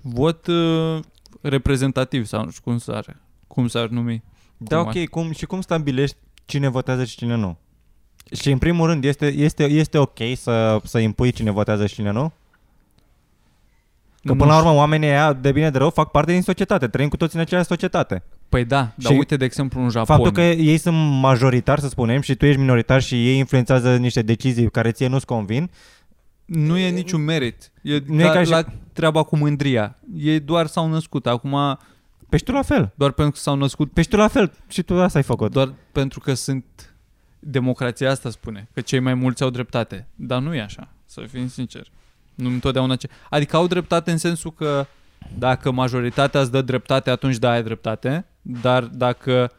[0.00, 0.98] Vot uh,
[1.40, 4.22] reprezentativ sau nu știu cum s-ar, cum s-ar numi.
[4.56, 7.56] Da, Cum ok, cum, și cum stabilești cine votează și cine nu?
[8.40, 12.10] Și în primul rând, este, este, este ok să, să impui cine votează și cine
[12.10, 12.32] nu?
[14.22, 14.66] Că Nu până la știu.
[14.68, 17.40] urmă oamenii ăia, de bine de rău, fac parte din societate Trăim cu toți în
[17.40, 20.16] aceeași societate Păi da, dar Și uite de exemplu în Japon.
[20.16, 24.22] Faptul că ei sunt majoritari, să spunem, și tu ești minoritar și ei influențează niște
[24.22, 25.70] decizii care ție nu-ți convin
[26.44, 27.70] Nu e niciun merit.
[27.82, 29.96] E Nu e ca, ca și- la treaba cu mândria.
[30.16, 31.26] Ei doar s-au născut.
[31.26, 31.78] Acum,
[32.28, 34.52] Pe și tu la fel doar pentru că s-au născut, Pe și tu la fel
[34.68, 36.64] Și tu asta ai făcut doar pentru că sunt...
[37.38, 40.06] Democrația asta spune, că cei mai mulți au dreptate.
[40.14, 41.90] Dar nu e așa, să fim sinceri.
[42.40, 43.08] Nu întotdeauna ce...
[43.30, 44.86] Adică au dreptate în sensul că
[45.38, 48.24] dacă majoritatea îți dă dreptate, atunci da, ai dreptate.
[48.42, 49.52] Dar dacă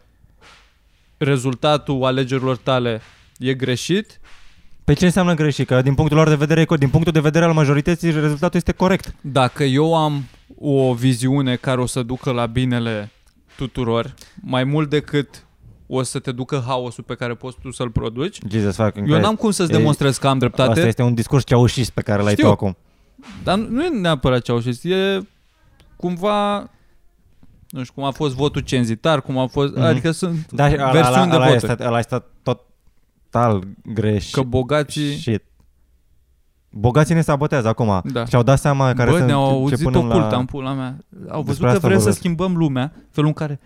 [1.18, 3.02] rezultatul alegerilor tale
[3.38, 4.20] e greșit,
[4.84, 5.68] Pe ce înseamnă greșit?
[5.68, 8.58] Că din punctul lor de vedere, e co- din punctul de vedere al majorității, rezultatul
[8.58, 9.16] este corect.
[9.22, 10.24] Dacă eu am
[10.60, 13.12] o viziune care o să ducă la binele
[13.56, 15.46] tuturor, mai mult decât
[15.94, 19.36] o să te ducă haosul pe care poți tu să-l produci, Jesus fucking eu n-am
[19.36, 22.32] cum să-ți E- demonstrez că am dreptate, Asta este un discurs ceaușist pe care l-ai
[22.34, 22.46] Știu.
[22.46, 22.78] tu acum.
[23.44, 25.20] dar nu e neapărat ceaușist, e
[25.96, 26.58] cumva,
[27.70, 29.82] nu știu, cum a fost votul cenzitar, cum a fost, Mhm.
[29.82, 31.72] adică sunt Da, și ăla, versiuni ăla, de ăla, voturi.
[31.72, 33.64] este, ăla este total
[33.94, 34.34] greșit.
[34.34, 35.14] Că bogații...
[35.16, 35.44] Shit.
[36.70, 38.02] Bogații ne sabotează acum.
[38.04, 38.26] Da.
[38.26, 40.38] Și-au dat seama care Bă, sunt ne-au ce auzit punem ocult, la...
[40.38, 40.98] am pula mea.
[41.30, 42.18] Au văzut Despre că asta vrem să vorbesc.
[42.18, 43.60] schimbăm lumea, felul în care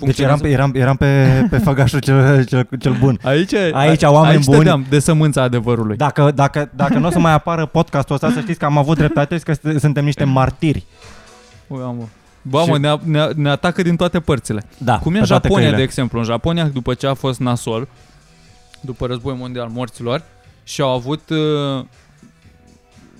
[0.00, 3.18] Deci eram, pe- eram, eram pe, pe făgașul cel, cel, cel bun.
[3.22, 4.56] Aici, Aici oameni aici buni.
[4.56, 5.96] stăteam de sămânța adevărului.
[5.96, 8.96] Dacă, dacă, dacă nu o să mai apară podcastul ăsta, să știți că am avut
[8.96, 10.84] dreptate și că st- suntem niște martiri.
[11.66, 12.08] Ui, amă.
[12.42, 14.64] Bă, mă, Și- ne, ne, ne atacă din toate părțile.
[14.78, 15.76] Da, Cum e pe în toate Japonia, căile.
[15.76, 16.18] de exemplu.
[16.18, 17.88] În Japonia, după ce a fost nasol,
[18.80, 20.22] după război mondial morților,
[20.64, 21.84] și au avut uh,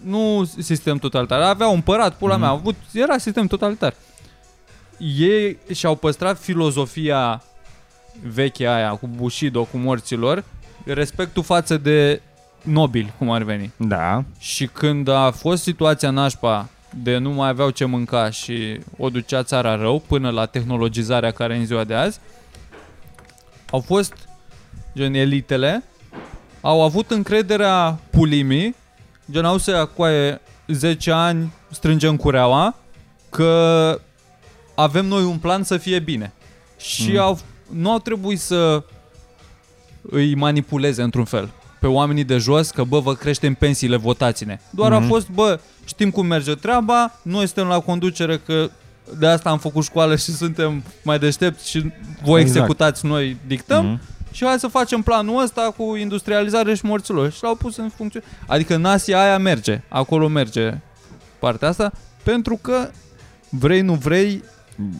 [0.05, 2.40] nu sistem totalitar, avea un împărat, pula Mhm.
[2.40, 3.94] mea, au avut, era sistem totalitar.
[4.99, 7.42] Ei și-au păstrat filozofia
[8.22, 10.44] veche aia cu Bushido, cu morților,
[10.84, 12.22] respectul față de
[12.62, 13.72] nobili, cum ar veni.
[13.76, 14.24] Da.
[14.38, 16.68] Și când a fost situația nașpa
[17.03, 21.55] de nu mai aveau ce mânca și o ducea țara rău până la tehnologizarea care
[21.55, 22.20] e în ziua de azi,
[23.70, 24.14] au fost
[24.96, 25.82] gen elitele,
[26.61, 28.74] au avut încrederea pulimii,
[29.30, 32.74] gen au să acoaie 10 ani, strângem cureaua,
[33.30, 34.01] că
[34.81, 36.33] avem noi un plan să fie bine.
[36.76, 37.18] Și Mm.
[37.18, 37.39] au,
[37.70, 38.83] nu au trebuit să
[40.03, 41.51] îi manipuleze într-un fel
[41.81, 44.59] pe oamenii de jos că bă, vă creștem pensiile, votați-ne.
[44.70, 45.09] Doar a Mhm.
[45.09, 48.70] fost, bă, știm cum merge treaba, noi suntem la conducere că
[49.18, 51.79] de asta am făcut școală și suntem mai deștepți și
[52.22, 52.57] voi Exact.
[52.57, 54.01] executați, noi dictăm Mhm.
[54.33, 57.33] și hai să facem planul ăsta cu industrializare și morților.
[57.33, 58.22] Și l-au pus în funcție.
[58.47, 60.74] Adică în Asia aia merge, acolo merge
[61.39, 62.91] partea asta, pentru că
[63.49, 64.43] vrei, nu vrei,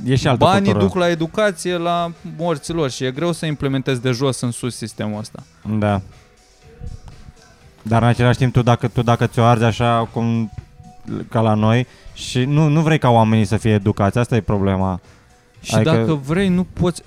[0.05, 0.85] E și altă banii cultură.
[0.85, 5.19] duc la educație, la morților și e greu să implementezi de jos în sus sistemul
[5.19, 5.43] ăsta.
[5.79, 6.01] Da.
[7.83, 10.53] Dar în același timp, tu dacă, tu dacă ți-o arzi așa cum
[11.29, 15.01] ca la noi și nu, nu vrei ca oamenii să fie educați, asta e problema.
[15.61, 17.03] Și Adică- dacă vrei, nu poți...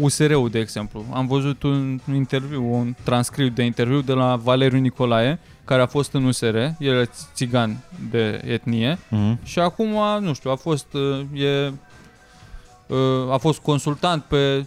[0.00, 1.04] USR-ul, de exemplu.
[1.12, 6.12] Am văzut un interviu, un transcript de interviu de la Valeriu Nicolae, care a fost
[6.12, 7.76] în USR, el e țigan
[8.10, 9.38] de etnie, Mhm.
[9.42, 11.72] și acum, nu știu, a fost, uh, e,
[12.86, 14.66] uh, a fost consultant pe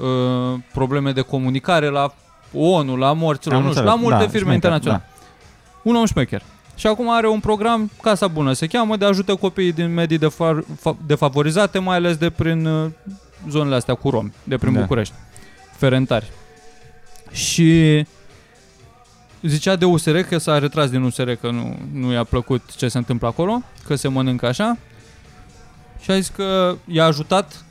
[0.00, 2.14] uh, probleme de comunicare la
[2.54, 4.00] ONU, la morților, Am nu știu, înțeles.
[4.00, 5.02] la multe Da, firme șmecher, internaționale.
[5.82, 6.42] Un om șmecher.
[6.76, 10.64] Și acum are un program, Casa Bună se cheamă, de ajută copiii din medii defa-
[10.76, 12.90] fa- defavorizate, mai ales de prin uh,
[13.50, 14.80] zonele astea cu romi, de prin Da.
[14.80, 15.14] București,
[15.76, 16.30] ferentari.
[17.30, 18.04] Și
[19.48, 22.98] zicea de USR că s-a retras din USR, că nu, nu i-a plăcut ce se
[22.98, 24.76] întâmplă acolo, că se mănâncă așa.
[26.00, 27.64] Și a zis că i-a ajutat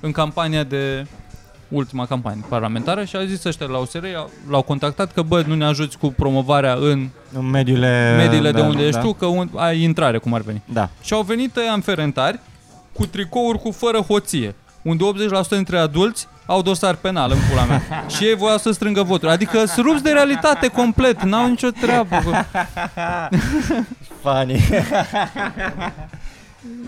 [0.00, 1.06] în campania de
[1.68, 5.54] ultima campanie parlamentară și a zis ăștia la USR, i-au- l-au contactat că bă, nu
[5.54, 9.00] ne ajuți cu promovarea în În mediile, mediile de da, unde ești da.
[9.00, 10.62] tu, că un, ai intrare cum ar veni.
[10.72, 10.88] Da.
[11.02, 12.40] Și au venit ăia în ferentari
[12.92, 15.04] cu tricouri cu fără hoție, unde
[15.44, 17.82] 80% dintre adulți au dosar penal în pula mea.
[18.16, 19.32] și ei voiau să strângă voturi.
[19.32, 22.16] Adică sunt rupți de realitate complet, n-au nicio treabă.
[22.24, 22.44] Bă.
[24.22, 24.60] Funny.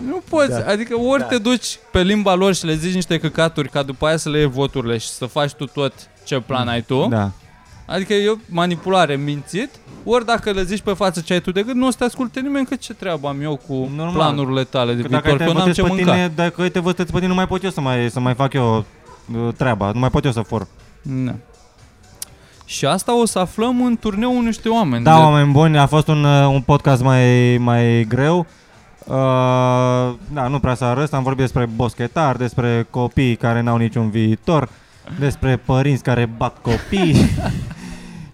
[0.07, 0.59] Nu poți, Da.
[0.59, 0.71] da.
[0.71, 1.25] adică ori Da.
[1.25, 1.35] da.
[1.35, 4.37] te duci pe limba lor și le zici niște căcaturi ca după aia să le
[4.37, 5.93] iei voturile și să faci tu tot
[6.23, 7.07] ce plan ai tu.
[7.09, 7.31] Da.
[7.85, 9.69] Adică e o manipulare mințit,
[10.03, 12.03] ori dacă le zici pe față ce ai tu de gând, nu o să te
[12.03, 13.95] asculte nimeni, că ce treabă am eu cu Normal.
[13.95, 14.13] Normal.
[14.15, 16.03] planurile tale de Că dacă viitor, te că n-am votez ce pe mânca.
[16.11, 18.53] tine, dacă te votez pe tine, nu mai pot eu să mai, să mai fac
[18.53, 18.83] eu uh,
[19.57, 20.67] treaba, nu mai pot eu să fur.
[21.01, 21.33] Da.
[22.65, 25.03] Și asta o să aflăm în turneul niște oameni.
[25.03, 28.45] Da, de- oameni buni, a fost un, uh, un podcast mai, mai greu.
[29.05, 29.15] Uh,
[30.33, 34.69] da, nu prea s-a râs, am vorbit despre boschetari, despre copii care n-au niciun viitor,
[35.19, 37.15] despre părinți care bat copii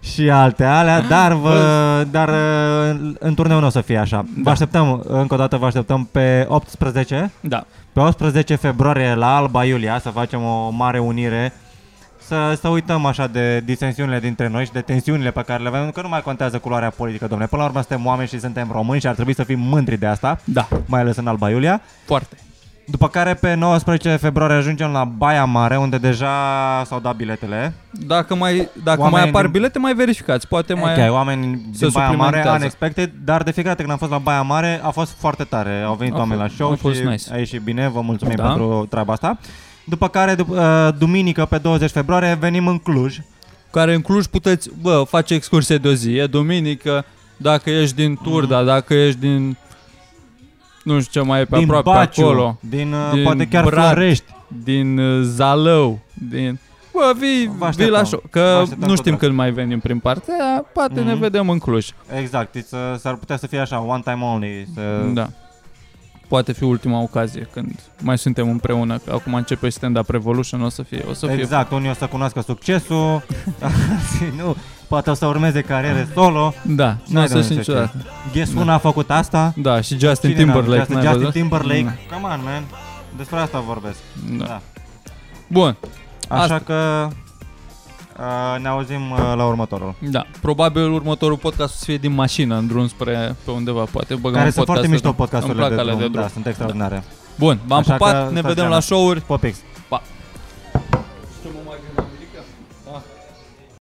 [0.00, 4.20] și alte alea, dar, vă, dar uh, în turneu nu o să fie așa.
[4.36, 4.50] Vă Da.
[4.50, 7.64] așteptăm, încă o dată vă așteptăm pe 18 Da.
[7.92, 11.52] pe 18 februarie la Alba Iulia să facem o mare unire
[12.26, 15.90] să, să uităm așa de disensiunile dintre noi și de tensiunile pe care le avem,
[15.90, 17.48] că nu mai contează culoarea politică, domnule.
[17.50, 20.06] Până la urmă suntem oameni și suntem români și ar trebui să fim mândri de
[20.06, 21.80] asta, Da, mai ales în Alba Iulia.
[22.04, 22.36] foarte.
[22.90, 26.28] După care pe 19 februarie ajungem la Baia Mare, unde deja
[26.86, 27.72] s-au dat biletele.
[27.90, 30.48] Dacă mai, dacă Oamenii mai apar din- bilete, mai verificați.
[30.48, 31.06] Poate mai...
[31.06, 32.56] Ok, oameni se din Baia Mare, suplimentează.
[32.58, 35.82] unexpected, dar de fiecare dată când am fost la Baia Mare a fost foarte tare.
[35.86, 37.24] Au venit A oameni la fost- show a fost și nice.
[37.32, 38.46] a ieșit bine, vă mulțumim Da.
[38.46, 39.38] pentru treaba asta.
[39.84, 43.18] După care, dup- uh, duminică, pe 20 februarie, venim în Cluj.
[43.70, 46.16] Care în Cluj puteți, bă, face excursie de o zi.
[46.16, 47.04] E duminică,
[47.36, 49.56] dacă ești din Turda, dacă ești din...
[50.92, 51.64] Nu știu ce mai e pe Mm.
[51.64, 52.56] din aproape Baciu, acolo.
[52.60, 53.92] din, uh, Din poate chiar Brad.
[53.92, 54.24] Florești.
[54.64, 55.98] Din uh, Zalău,
[56.30, 56.58] din...
[56.92, 57.94] Bă, vii, Vă vii așteptăm.
[57.94, 58.20] la show.
[58.22, 59.18] Vă Că așteptăm nu cu știm drag.
[59.18, 61.20] când mai venim prin partea aia, poate ne Mhm.
[61.20, 61.86] vedem în Cluj.
[62.20, 64.68] Exact, it's, uh, s-ar putea să fie așa, one time only.
[64.74, 64.80] Să...
[65.12, 65.28] Da.
[66.28, 68.98] Poate fi ultima ocazie când mai suntem împreună.
[68.98, 72.06] Că acum începe stand-up Revolution, o să fie, o să fie Exact, unii o să
[72.06, 73.22] cunoască succesul,
[73.62, 74.56] alții nu,
[74.88, 76.54] poate o să urmeze cariere solo.
[76.62, 78.04] Da, nu o N-ai să de știi unde să niciodată.
[78.32, 78.60] Guess Da.
[78.60, 79.52] Una a făcut asta.
[79.56, 81.32] Da, și Justin Cine n-a- Timberlake, Justin, n-ai Justin văzut?
[81.34, 82.62] Timberlake, come on man,
[83.16, 83.98] despre asta vorbesc.
[84.38, 84.44] Da.
[84.44, 84.60] Da.
[85.46, 85.76] Bun,
[86.28, 86.58] Așa Asta.
[86.66, 87.12] că uh,
[88.60, 89.94] ne auzim uh, la următorul.
[89.98, 90.26] da.
[90.40, 93.84] Probabil următorul podcast o să fie din mașină, în drum spre pe undeva.
[93.92, 95.14] Poate băgăm Care un sunt foarte podcast mișto de drum.
[95.14, 96.06] podcasturile Îmi plac de alea drum.
[96.06, 96.22] de drum.
[96.26, 97.02] Da, sunt extraordinare.
[97.38, 98.74] Bun, v-am Așa că pupat, ne stați vedem geama.
[98.74, 99.20] la show-uri.
[99.20, 99.56] Popix.
[99.88, 100.02] Pa!